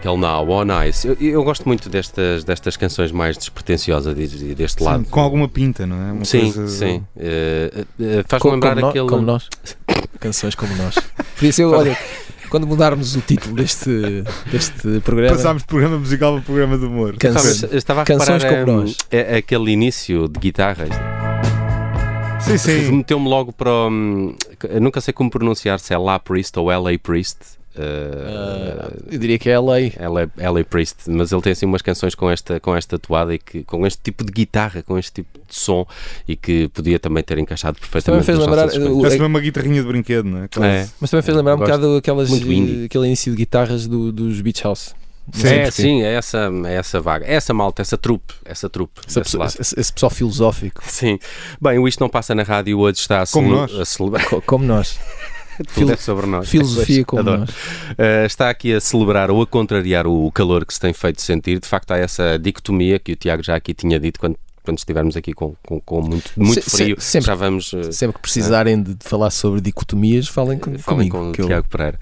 Michael 0.00 0.16
Now, 0.16 0.48
On 0.50 0.82
Ice. 0.88 1.06
Eu, 1.06 1.14
eu 1.20 1.44
gosto 1.44 1.66
muito 1.66 1.90
destas, 1.90 2.42
destas 2.42 2.76
canções 2.76 3.12
mais 3.12 3.36
despretenciosas 3.36 4.16
de- 4.16 4.54
deste 4.54 4.78
Sim, 4.78 4.84
lado. 4.84 5.04
com 5.04 5.20
alguma 5.20 5.46
pinta, 5.46 5.86
não 5.86 5.96
é? 5.96 6.12
Uma 6.12 6.24
Sim, 6.24 6.52
coisa- 6.52 6.68
sim. 6.68 7.04
Eh, 7.18 7.84
eh, 8.00 8.24
Faz-me 8.26 8.50
lembrar 8.52 8.74
como, 8.76 8.86
aquele. 8.86 9.08
como 9.08 9.22
nós. 9.22 9.48
Canções 10.18 10.54
como 10.54 10.74
nós. 10.76 10.94
Por 11.36 11.44
isso, 11.44 11.60
eu, 11.60 11.70
olha, 11.72 11.96
quando 12.48 12.66
mudarmos 12.66 13.14
o 13.14 13.20
título 13.20 13.54
deste, 13.56 14.24
deste 14.50 15.00
programa, 15.00 15.36
Passámos 15.36 15.62
de 15.62 15.68
programa 15.68 15.98
musical 15.98 16.32
para 16.34 16.42
programa 16.42 16.78
de 16.78 16.84
humor. 16.86 17.16
Canções- 17.18 17.62
estava 17.72 18.00
a 18.02 18.04
Canções 18.04 18.42
reparar 18.42 18.64
como 18.64 18.78
hum, 18.78 18.80
nós. 18.82 18.96
é- 19.10 19.34
é 19.34 19.36
aquele 19.36 19.70
início 19.70 20.28
de 20.28 20.40
guitarras. 20.40 20.88
Sim, 22.40 22.56
sim. 22.56 22.78
Remeteu-me 22.86 23.28
logo 23.28 23.52
para. 23.52 23.70
o, 23.70 23.88
hum, 23.90 24.34
nunca 24.80 25.00
sei 25.02 25.12
como 25.12 25.30
pronunciar 25.30 25.78
se 25.78 25.92
é 25.92 25.98
La 25.98 26.18
Priest 26.18 26.58
ou 26.58 26.70
LA 26.70 26.98
Priest. 27.00 27.36
Eh, 27.76 28.76
ah, 28.78 28.90
eu 29.12 29.18
diria 29.18 29.38
que 29.38 29.48
é 29.48 29.54
a 29.54 29.60
lei. 29.60 29.92
LA, 29.98 30.28
LA 30.50 30.64
Priest, 30.64 31.08
mas 31.08 31.30
ele 31.32 31.40
tem 31.42 31.52
assim 31.52 31.66
umas 31.66 31.82
canções 31.82 32.14
com 32.14 32.30
esta, 32.30 32.58
com 32.60 32.74
esta 32.76 32.98
toada 32.98 33.34
e 33.34 33.38
que, 33.38 33.62
com 33.62 33.86
este 33.86 34.00
tipo 34.02 34.24
de 34.24 34.32
guitarra, 34.32 34.82
com 34.82 34.98
este 34.98 35.12
tipo 35.12 35.38
de 35.48 35.54
som 35.54 35.86
e 36.26 36.34
que 36.36 36.68
podia 36.68 36.98
também 36.98 37.22
ter 37.22 37.38
encaixado 37.38 37.78
perfeitamente 37.78 38.24
fez 38.26 38.38
nas 38.38 38.46
lembrar, 38.46 38.66
escolhas. 38.66 38.88
o- 38.90 38.96
Parece 38.98 39.18
mesmo 39.18 39.26
uma 39.26 39.40
guitarrinha 39.40 39.82
de 39.82 39.88
brinquedo, 39.88 40.24
não 40.26 40.38
é? 40.38 40.44
Aquelas- 40.44 40.68
É. 40.68 40.88
Mas 41.00 41.10
também 41.10 41.22
fez 41.22 41.36
lembrar 41.36 41.54
um 41.54 41.58
bocado 41.58 41.96
aquelas, 41.96 42.30
eh, 42.30 42.84
aquele 42.86 43.06
início 43.06 43.30
de 43.32 43.36
guitarras 43.38 43.86
do- 43.86 44.10
dos 44.12 44.40
Beach 44.40 44.62
House. 44.64 44.94
Sim, 45.32 45.46
é, 45.48 45.70
sim, 45.70 46.02
é 46.02 46.14
essa, 46.14 46.50
é 46.66 46.74
essa 46.74 47.00
vaga, 47.00 47.24
é 47.24 47.34
essa 47.34 47.54
malta, 47.54 47.80
essa 47.80 47.96
trupe, 47.96 48.34
essa 48.44 48.68
trupe. 48.68 49.00
Essa 49.06 49.20
pessoa- 49.20 49.46
esse, 49.46 49.78
esse 49.78 49.92
pessoal 49.92 50.10
filosófico, 50.10 50.82
Sim. 50.84 51.20
Bem, 51.62 51.78
o 51.78 51.86
Isto 51.86 52.00
Não 52.00 52.08
Passa 52.08 52.34
na 52.34 52.42
Rádio 52.42 52.76
hoje 52.80 52.98
está 52.98 53.22
a, 53.22 53.26
Como 53.28 53.48
nós. 53.48 53.72
a 53.72 53.84
celebrar. 53.84 54.26
como 54.44 54.64
nós. 54.64 54.98
Tudo 55.74 55.92
é 55.92 55.96
sobre 55.96 56.26
nós. 56.26 56.48
Filosofia 56.48 57.04
como 57.06 57.20
Adoro. 57.20 57.40
nós. 57.40 57.50
Uh, 57.50 58.26
está 58.26 58.50
aqui 58.50 58.72
a 58.72 58.80
celebrar 58.80 59.30
ou 59.30 59.42
a 59.42 59.46
contrariar 59.46 60.06
o 60.06 60.30
calor 60.32 60.64
que 60.64 60.74
se 60.74 60.80
tem 60.80 60.92
feito 60.92 61.20
sentir. 61.20 61.58
De 61.58 61.68
facto, 61.68 61.90
há 61.92 61.98
essa 61.98 62.38
dicotomia 62.38 62.98
que 62.98 63.12
o 63.12 63.16
Tiago 63.16 63.42
já 63.42 63.56
aqui 63.56 63.74
tinha 63.74 63.98
dito 63.98 64.18
quando, 64.18 64.36
quando 64.70 64.78
estivermos 64.78 65.16
aqui 65.16 65.32
com, 65.32 65.54
com, 65.66 65.80
com 65.80 66.00
muito, 66.00 66.30
muito 66.36 66.62
Se- 66.62 66.70
frio. 66.70 66.96
sempre- 67.00 67.26
já 67.26 67.34
vamos. 67.34 67.72
uh, 67.72 67.92
Sempre 67.92 68.14
que 68.16 68.22
precisarem 68.22 68.80
de, 68.82 68.94
de 68.94 69.04
falar 69.04 69.30
sobre 69.30 69.60
dicotomias, 69.60 70.28
falem 70.28 70.58
com, 70.58 70.78
Falem 70.78 71.08
comigo. 71.08 71.18
com 71.18 71.30
o 71.30 71.32
que 71.32 71.42
eu- 71.42 71.46
Tiago 71.46 71.66
Pereira. 71.68 71.98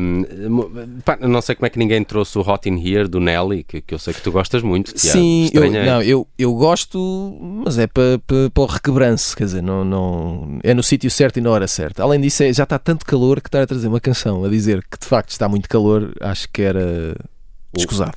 Um, 0.00 1.00
pá, 1.04 1.18
não 1.20 1.40
sei 1.42 1.54
como 1.54 1.66
é 1.66 1.70
que 1.70 1.78
ninguém 1.78 2.02
trouxe 2.02 2.38
o 2.38 2.40
Hot 2.40 2.68
in 2.68 2.76
Here 2.78 3.06
do 3.08 3.20
Nelly, 3.20 3.64
que, 3.64 3.80
que 3.80 3.94
eu 3.94 3.98
sei 3.98 4.14
que 4.14 4.22
tu 4.22 4.32
gostas 4.32 4.62
muito. 4.62 4.92
Tiago. 4.94 5.18
Sim, 5.18 5.50
eu, 5.52 5.70
não, 5.70 6.02
eu, 6.02 6.26
eu 6.38 6.54
gosto, 6.54 7.38
mas 7.64 7.78
é 7.78 7.86
para 7.86 8.18
pa, 8.26 8.34
pa 8.52 8.62
o 8.62 8.66
requebranço, 8.66 9.36
quer 9.36 9.44
dizer, 9.44 9.62
não, 9.62 9.84
não, 9.84 10.58
é 10.62 10.72
no 10.74 10.82
sítio 10.82 11.10
certo 11.10 11.36
e 11.38 11.40
na 11.40 11.50
hora 11.50 11.66
certa. 11.68 12.02
Além 12.02 12.20
disso, 12.20 12.42
é- 12.42 12.52
já 12.52 12.64
está 12.64 12.78
tanto 12.78 13.04
calor 13.04 13.40
que 13.40 13.48
estar 13.48 13.62
a 13.62 13.66
trazer 13.66 13.88
uma 13.88 14.00
canção 14.00 14.44
a 14.44 14.48
dizer 14.48 14.82
que 14.90 14.98
de 14.98 15.06
facto 15.06 15.30
está 15.30 15.48
muito 15.48 15.68
calor, 15.68 16.12
acho 16.20 16.48
que 16.50 16.62
era 16.62 17.14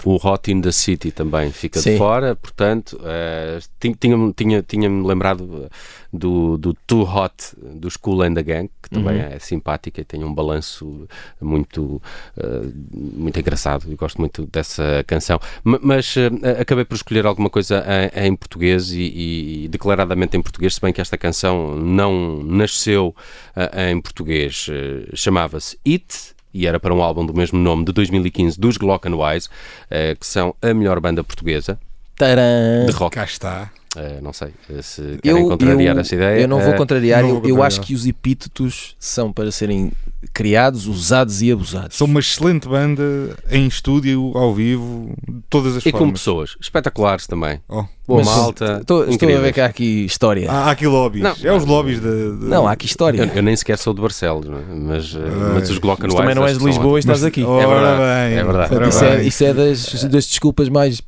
O, 0.05 0.11
o 0.11 0.15
Hot 0.27 0.51
in 0.51 0.61
the 0.61 0.71
City 0.71 1.11
também 1.11 1.51
fica 1.51 1.79
de 1.79 1.83
Sim. 1.83 1.97
fora, 1.97 2.35
portanto, 2.35 2.99
eh, 3.03 3.59
tin- 3.79 3.95
tinha-me 3.99 4.31
tinha, 4.33 4.61
tinha 4.61 4.87
lembrado 4.89 5.65
eh, 5.65 5.69
do, 6.13 6.57
do 6.57 6.73
Too 6.85 7.01
Hot 7.03 7.33
dos 7.57 7.97
Cool 7.97 8.21
and 8.23 8.35
the 8.35 8.43
Gang, 8.43 8.69
que 8.83 8.89
também 8.89 9.15
Uhum. 9.17 9.21
é 9.31 9.39
simpática 9.39 9.99
e 10.01 10.05
tem 10.05 10.23
um 10.23 10.33
balanço 10.33 11.07
muito, 11.41 12.01
eh, 12.37 12.61
muito 12.93 13.39
engraçado. 13.39 13.89
Eu 13.89 13.97
gosto 13.97 14.19
muito 14.19 14.45
dessa 14.45 15.03
canção. 15.07 15.39
Ma- 15.63 15.79
Mas 15.81 16.15
eh, 16.17 16.61
acabei 16.61 16.85
por 16.85 16.95
escolher 16.95 17.25
alguma 17.25 17.49
coisa 17.49 17.83
em, 18.15 18.27
em 18.27 18.35
português 18.35 18.91
e, 18.91 18.99
e- 19.01 19.63
e 19.65 19.67
declaradamente 19.67 20.37
em 20.37 20.41
português, 20.41 20.75
se 20.75 20.81
bem 20.81 20.93
que 20.93 21.01
esta 21.01 21.17
canção 21.17 21.75
não 21.75 22.43
nasceu 22.43 23.15
eh, 23.55 23.91
em 23.91 23.99
português. 24.01 24.67
Chamava-se 25.13 25.77
It 25.87 26.35
e 26.57 26.65
era 26.65 26.79
para 26.79 26.93
um 26.93 27.01
álbum 27.03 27.23
do 27.23 27.33
mesmo 27.33 27.59
nome 27.59 27.85
de 27.85 27.91
2015 27.91 28.59
dos 28.59 28.77
Glockenwise, 28.77 29.47
eh, 29.91 30.15
que 30.19 30.25
são 30.25 30.55
a 30.59 30.73
melhor 30.73 30.99
banda 30.99 31.23
portuguesa 31.23 31.79
Tcharam! 32.17 32.85
de 32.87 32.91
rock. 32.93 33.13
Cá 33.15 33.23
está. 33.23 33.69
Eh, 33.95 34.19
não 34.21 34.33
sei 34.33 34.49
eh, 34.69 34.81
se 34.81 35.17
querem 35.23 35.41
Eu, 35.43 35.47
contrariar 35.49 35.95
eu, 35.95 36.01
essa 36.01 36.13
ideia. 36.13 36.41
eu 36.41 36.47
não 36.47 36.59
vou 36.59 36.73
Eh, 36.73 36.77
contrariar, 36.77 37.21
não 37.21 37.29
eu, 37.29 37.35
vou 37.35 37.43
eu 37.43 37.55
contrariar. 37.55 37.67
acho 37.67 37.81
que 37.81 37.93
os 37.93 38.05
epítetos 38.05 38.95
são 38.99 39.31
para 39.31 39.49
serem 39.51 39.91
criados, 40.33 40.87
usados 40.87 41.41
e 41.41 41.51
abusados. 41.51 41.95
São 41.95 42.05
uma 42.05 42.19
excelente 42.19 42.67
banda 42.67 43.03
em 43.49 43.65
estúdio, 43.65 44.31
ao 44.35 44.53
vivo, 44.53 45.13
de 45.27 45.41
todas 45.49 45.77
as 45.77 45.85
E 45.85 45.91
com 45.91 45.99
formas. 45.99 46.19
pessoas 46.19 46.55
espetaculares 46.59 47.25
também. 47.27 47.59
Oh. 47.67 47.85
Boa 48.05 48.19
Mas 48.23 48.25
malta. 48.27 48.77
Estou, 48.81 49.07
estou 49.09 49.29
a 49.35 49.39
ver 49.41 49.53
que 49.53 49.61
há 49.61 49.65
aqui 49.65 50.05
história. 50.05 50.49
Há, 50.51 50.65
há 50.65 50.71
aqui 50.71 50.85
lobbies. 50.87 51.23
Não. 51.23 51.35
é 51.43 51.53
os 51.53 51.65
lobbies 51.65 51.99
de, 51.99 52.37
de- 52.37 52.45
não, 52.45 52.67
há 52.67 52.71
aqui 52.71 52.85
história. 52.85 53.21
Eu, 53.21 53.27
eu 53.35 53.43
nem 53.43 53.55
sequer 53.55 53.77
sou 53.77 53.93
de 53.93 54.01
Barcelos, 54.01 54.47
não 54.47 54.57
é? 54.59 54.61
mas, 54.69 55.13
mas 55.53 55.69
os. 55.69 55.79
Mas 55.79 56.13
também 56.13 56.35
não 56.35 56.45
és 56.45 56.57
de 56.57 56.65
Lisboa 56.65 56.97
e 56.97 56.99
estás 56.99 57.19
Mas- 57.21 57.27
aqui. 57.27 57.43
Ora 57.43 57.63
É 57.63 57.67
verdade, 57.67 57.97
bem, 57.97 58.37
é 58.39 58.43
verdade. 58.43 58.89
isso, 58.89 59.03
é, 59.05 59.23
isso 59.23 59.43
é 59.43 59.53
das, 59.53 60.03
das 60.05 60.25
desculpas 60.27 60.69
mais 60.69 61.01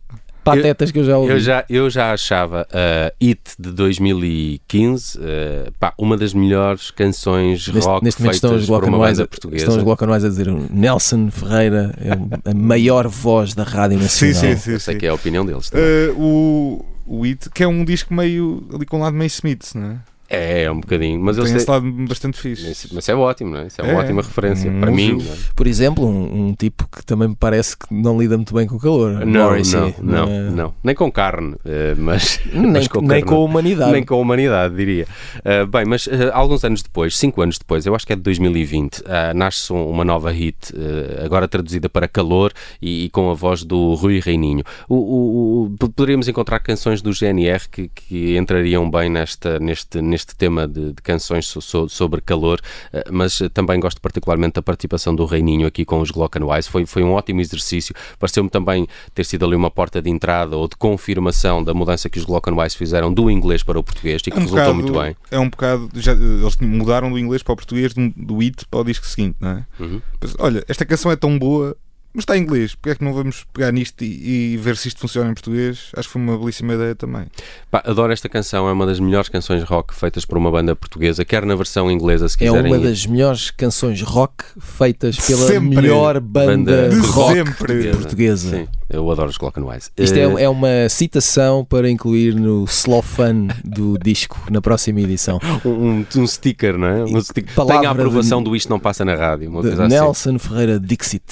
patetas 0.55 0.91
que 0.91 0.99
eu 0.99 1.03
já 1.03 1.17
ouvi. 1.17 1.31
Eu 1.33 1.39
já, 1.39 1.65
eu 1.69 1.89
já 1.89 2.13
achava 2.13 2.67
a 2.71 3.11
It 3.23 3.41
de 3.57 3.71
2015 3.71 5.19
eh, 5.21 5.71
pá, 5.79 5.93
uma 5.97 6.17
das 6.17 6.33
melhores 6.33 6.91
canções 6.91 7.67
Neste, 7.67 7.87
rock 7.87 8.03
neste 8.03 8.21
momento 8.21 8.35
estão 8.35 8.49
feitas 8.51 8.63
os 8.63 8.69
por 8.69 8.83
uma 8.83 8.97
Glockenwise 8.97 9.11
banda 9.17 9.23
a, 9.23 9.27
portuguesa. 9.27 9.63
estão 9.63 10.07
os 10.17 10.23
a 10.23 10.29
dizer 10.29 10.51
Nelson 10.71 11.29
Ferreira 11.31 11.95
é 11.99 12.49
a 12.49 12.53
maior 12.53 13.07
voz 13.07 13.53
da 13.53 13.63
Rádio 13.63 13.97
Sim, 14.07 14.27
Nacional. 14.29 14.55
sim, 14.55 14.61
sim. 14.61 14.71
Eu 14.71 14.79
sei 14.79 14.93
sim. 14.95 14.99
que 14.99 15.05
é 15.05 15.09
a 15.09 15.13
opinião 15.13 15.45
deles. 15.45 15.69
Eh, 15.73 16.11
o, 16.15 16.83
o 17.05 17.23
It, 17.23 17.49
que 17.49 17.63
é 17.63 17.67
um 17.67 17.83
disco 17.83 18.13
meio 18.13 18.67
ali 18.73 18.85
com 18.85 18.97
um 18.97 19.01
lado 19.01 19.15
meio 19.15 19.27
Smith, 19.27 19.73
não 19.75 19.91
é? 19.91 20.08
É, 20.29 20.63
é 20.63 20.71
um 20.71 20.79
bocadinho. 20.79 21.19
Mas 21.19 21.37
Tem 21.37 21.45
esse 21.45 21.65
têm- 21.65 21.73
lado 21.73 21.91
bastante 22.07 22.39
fixe. 22.39 22.67
Mas 22.67 22.87
mas 22.93 23.03
isso 23.03 23.11
é 23.11 23.15
ótimo, 23.15 23.51
não 23.51 23.59
é? 23.61 23.67
Isso 23.67 23.81
é, 23.81 23.87
É, 23.89 23.91
uma 23.91 24.01
ótima 24.01 24.21
referência 24.21 24.69
um 24.71 24.79
para 24.79 24.91
mim. 24.91 25.09
elogio. 25.09 25.27
não 25.27 25.33
é? 25.33 25.37
Por 25.55 25.67
exemplo, 25.67 26.05
um, 26.07 26.47
um 26.49 26.53
tipo 26.53 26.87
que 26.87 27.03
também 27.05 27.29
me 27.29 27.35
parece 27.35 27.75
que 27.75 27.91
não 27.93 28.19
lida 28.19 28.37
muito 28.37 28.53
bem 28.53 28.67
com 28.67 28.75
o 28.75 28.79
calor. 28.79 29.25
Não, 29.25 29.45
Morrissey, 29.49 29.95
não, 30.01 30.25
não, 30.27 30.31
é? 30.31 30.49
não. 30.51 30.73
Nem 30.83 30.93
com 30.95 31.11
carne, 31.11 31.55
eh, 31.65 31.95
mas, 31.97 32.39
Nem, 32.53 32.71
mas 32.73 32.87
com 32.87 32.99
nem 32.99 33.07
carne. 33.09 33.23
com 33.23 33.35
a 33.35 33.39
humanidade. 33.39 33.91
Nem 33.91 34.03
com 34.03 34.13
a 34.13 34.17
humanidade, 34.17 34.75
diria. 34.75 35.07
Uh, 35.37 35.65
bem, 35.65 35.85
mas 35.85 36.05
uh, 36.07 36.11
alguns 36.33 36.63
anos 36.63 36.83
depois, 36.83 37.17
cinco 37.17 37.41
anos 37.41 37.57
depois, 37.57 37.85
eu 37.85 37.95
acho 37.95 38.05
que 38.05 38.13
é 38.13 38.15
de 38.15 38.21
2020, 38.21 38.99
uh, 38.99 39.05
nasce 39.35 39.73
um- 39.73 39.89
uma 39.89 40.05
nova 40.05 40.29
hit, 40.31 40.73
uh, 40.73 41.25
agora 41.25 41.47
traduzida 41.47 41.89
para 41.89 42.07
calor 42.07 42.51
e, 42.81 43.05
e 43.05 43.09
com 43.09 43.31
a 43.31 43.33
voz 43.33 43.63
do 43.63 43.95
Rui 43.95 44.19
Reininho. 44.19 44.63
O, 44.87 44.95
o- 44.95 45.63
o- 45.65 45.89
poderíamos 45.89 46.27
encontrar 46.27 46.59
canções 46.59 47.01
do 47.01 47.11
GNR 47.13 47.67
que, 47.69 47.89
que 47.89 48.37
entrariam 48.37 48.89
bem 48.89 49.09
nesta, 49.09 49.57
neste, 49.59 50.01
neste 50.01 50.18
tema 50.27 50.67
de, 50.67 50.93
de 50.93 51.01
canções 51.01 51.47
so- 51.47 51.61
so- 51.61 51.89
sobre 51.89 52.21
calor, 52.21 52.59
uh, 52.93 52.99
mas 53.11 53.39
também 53.53 53.79
gosto 53.79 53.99
particularmente 54.01 54.53
da 54.53 54.61
participação 54.61 55.15
do 55.15 55.25
Reininho 55.25 55.67
aqui 55.67 55.85
com 55.85 55.99
os 56.01 56.11
Glockenwise. 56.11 56.69
Foi, 56.69 56.85
foi 56.85 57.03
um 57.03 57.11
ótimo 57.13 57.41
exercício. 57.41 57.93
Pareceu-me 58.17 58.49
também 58.49 58.87
ter 59.13 59.23
sido 59.25 59.45
ali 59.45 59.55
uma 59.55 59.71
porta 59.71 60.01
de 60.01 60.09
entrada 60.09 60.55
ou 60.57 60.67
de 60.67 60.75
confirmação 60.75 61.63
da 61.63 61.73
mudança 61.73 62.09
que 62.09 62.19
os 62.19 62.25
Glockenwise 62.25 62.75
fizeram 62.75 63.13
do 63.13 63.29
inglês 63.29 63.63
para 63.63 63.79
o 63.79 63.83
português 63.83 64.21
e 64.25 64.31
que 64.31 64.37
É 64.37 64.39
um 64.39 64.43
resultou 64.43 64.73
bocado- 64.73 64.75
muito 64.75 64.99
bem. 64.99 65.15
É 65.31 65.39
um 65.39 65.49
bocado. 65.49 65.89
Já, 65.95 66.11
eles 66.13 66.57
mudaram 66.57 67.11
do 67.11 67.17
inglês 67.19 67.41
para 67.43 67.53
o 67.53 67.55
português, 67.55 67.93
do, 67.93 68.09
do 68.15 68.39
it 68.41 68.65
para 68.67 68.79
o 68.79 68.83
disco 68.83 69.05
seguinte, 69.05 69.35
não 69.39 69.49
é? 69.49 69.65
Uhum. 69.79 70.01
Mas, 70.21 70.35
olha, 70.39 70.63
esta 70.67 70.85
canção 70.85 71.11
é 71.11 71.15
tão 71.15 71.37
boa, 71.39 71.75
mas 72.13 72.23
está 72.23 72.37
em 72.37 72.41
inglês. 72.41 72.75
Porque 72.75 72.89
é 72.89 72.95
que 72.95 73.03
não 73.03 73.13
vamos 73.13 73.45
pegar 73.53 73.71
nisto 73.71 74.03
e, 74.03 74.53
e 74.53 74.57
ver 74.57 74.75
se 74.77 74.87
isto 74.87 74.99
funciona 74.99 75.29
em 75.29 75.33
português? 75.33 75.89
Acho 75.95 76.07
que 76.07 76.13
foi 76.13 76.21
uma 76.21 76.37
belíssima 76.37 76.73
ideia 76.73 76.95
também. 76.95 77.25
Pá, 77.69 77.81
adoro 77.85 78.11
esta 78.11 78.27
canção, 78.27 78.67
é 78.67 78.71
uma 78.71 78.85
das 78.85 78.99
melhores 78.99 79.29
canções 79.29 79.63
rock 79.63 79.93
feitas 79.93 80.25
por 80.25 80.37
uma 80.37 80.51
banda 80.51 80.75
portuguesa, 80.75 81.23
quer 81.23 81.45
na 81.45 81.55
versão 81.55 81.89
inglesa, 81.91 82.27
se 82.27 82.35
É 82.35 82.47
quiserem. 82.47 82.73
uma 82.73 82.79
das 82.81 83.05
melhores 83.05 83.51
canções 83.51 84.01
rock 84.01 84.43
feitas 84.59 85.17
pela 85.17 85.47
Sempre. 85.47 85.75
melhor 85.81 86.19
banda, 86.19 86.89
Banda 86.89 87.01
rock 87.07 87.33
sempre. 87.35 87.89
portuguesa. 87.91 88.49
Sim, 88.57 88.67
eu 88.89 89.09
adoro 89.11 89.29
os 89.29 89.37
Glockenwise. 89.37 89.89
Isto 89.97 90.17
Eh, 90.17 90.21
é, 90.21 90.43
é 90.43 90.49
uma 90.49 90.89
citação 90.89 91.63
para 91.63 91.89
incluir 91.89 92.33
no 92.35 92.65
Slow 92.65 93.01
Fun 93.01 93.47
do 93.63 93.97
disco 93.97 94.39
na 94.49 94.61
próxima 94.61 94.99
edição. 95.01 95.39
um, 95.65 96.05
um- 96.17 96.27
sticker, 96.27 96.77
não 96.77 96.87
é? 96.87 97.03
Um 97.03 97.21
sticker. 97.21 97.53
Tem 97.65 97.85
a 97.85 97.91
aprovação 97.91 98.39
de- 98.43 98.49
do 98.49 98.55
Isto 98.55 98.69
Não 98.69 98.79
Passa 98.79 99.05
na 99.05 99.15
Rádio, 99.15 99.49
uma 99.49 99.61
coisa 99.61 99.85
assim. 99.85 99.93
Nelson 99.93 100.39
Ferreira 100.39 100.79
Dixit. 100.79 101.23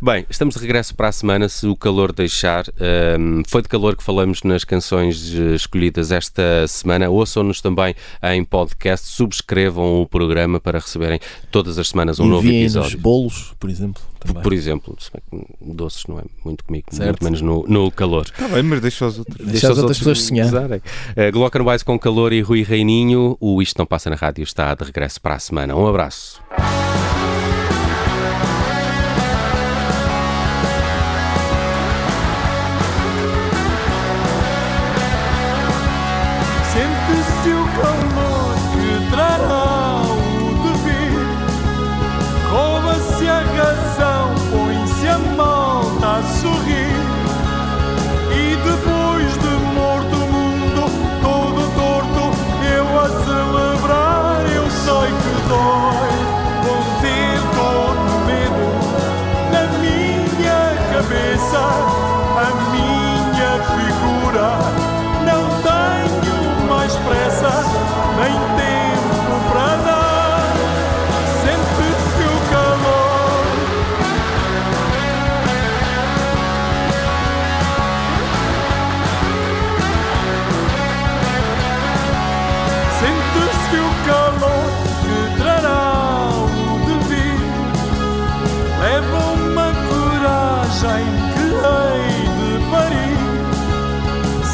Bem, 0.00 0.26
estamos 0.30 0.54
de 0.54 0.60
regresso 0.60 0.94
para 0.94 1.08
a 1.08 1.12
semana, 1.12 1.48
se 1.48 1.66
o 1.66 1.76
calor 1.76 2.12
deixar. 2.12 2.64
Ahm, 2.80 3.42
foi 3.48 3.62
de 3.62 3.68
calor 3.68 3.96
que 3.96 4.02
falamos 4.02 4.42
nas 4.42 4.64
canções 4.64 5.32
eh, 5.34 5.54
escolhidas 5.54 6.10
esta 6.12 6.66
semana. 6.68 7.08
Ouçam-nos 7.08 7.60
também 7.60 7.94
em 8.22 8.44
podcast, 8.44 9.06
subscrevam 9.08 10.00
o 10.02 10.06
programa 10.06 10.60
para 10.60 10.78
receberem 10.78 11.18
todas 11.50 11.78
as 11.78 11.88
semanas 11.88 12.18
um 12.20 12.26
novo 12.26 12.46
episódio. 12.48 12.98
bolos, 12.98 13.54
por 13.58 13.70
exemplo. 13.70 14.02
Também. 14.20 14.42
Por 14.42 14.52
exemplo, 14.52 14.98
doces 15.62 16.04
não 16.06 16.18
é 16.18 16.22
muito 16.44 16.62
comigo, 16.62 16.86
Certo. 16.90 17.06
muito 17.08 17.24
menos 17.24 17.40
no, 17.40 17.64
no 17.66 17.90
calor. 17.90 18.26
Está 18.26 18.48
bem, 18.48 18.62
mas 18.62 18.80
deixa 18.82 19.06
os 19.06 19.18
outros. 19.18 19.46
Deixa 19.46 19.72
as 19.72 19.78
outras 19.78 19.96
pessoas 19.96 20.22
sonhar. 20.22 20.44
gozarem. 20.44 20.78
Uh, 20.78 21.32
Glockenwise 21.32 21.82
com 21.82 21.98
calor 21.98 22.30
e 22.30 22.42
Rui 22.42 22.62
Reininho. 22.62 23.38
O 23.40 23.62
Isto 23.62 23.78
Não 23.78 23.86
Passa 23.86 24.10
na 24.10 24.16
Rádio 24.16 24.42
está 24.44 24.74
de 24.74 24.84
regresso 24.84 25.18
para 25.22 25.36
a 25.36 25.38
semana. 25.38 25.74
Um 25.74 25.86
abraço. 25.86 26.38
De 91.70 92.58
parir. 92.70 93.18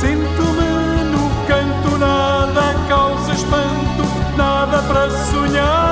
Sinto-me 0.00 1.04
no 1.12 1.24
canto, 1.46 1.98
nada 1.98 2.74
causa 2.88 3.32
espanto, 3.32 4.04
nada 4.36 4.82
para 4.82 5.10
sonhar. 5.10 5.86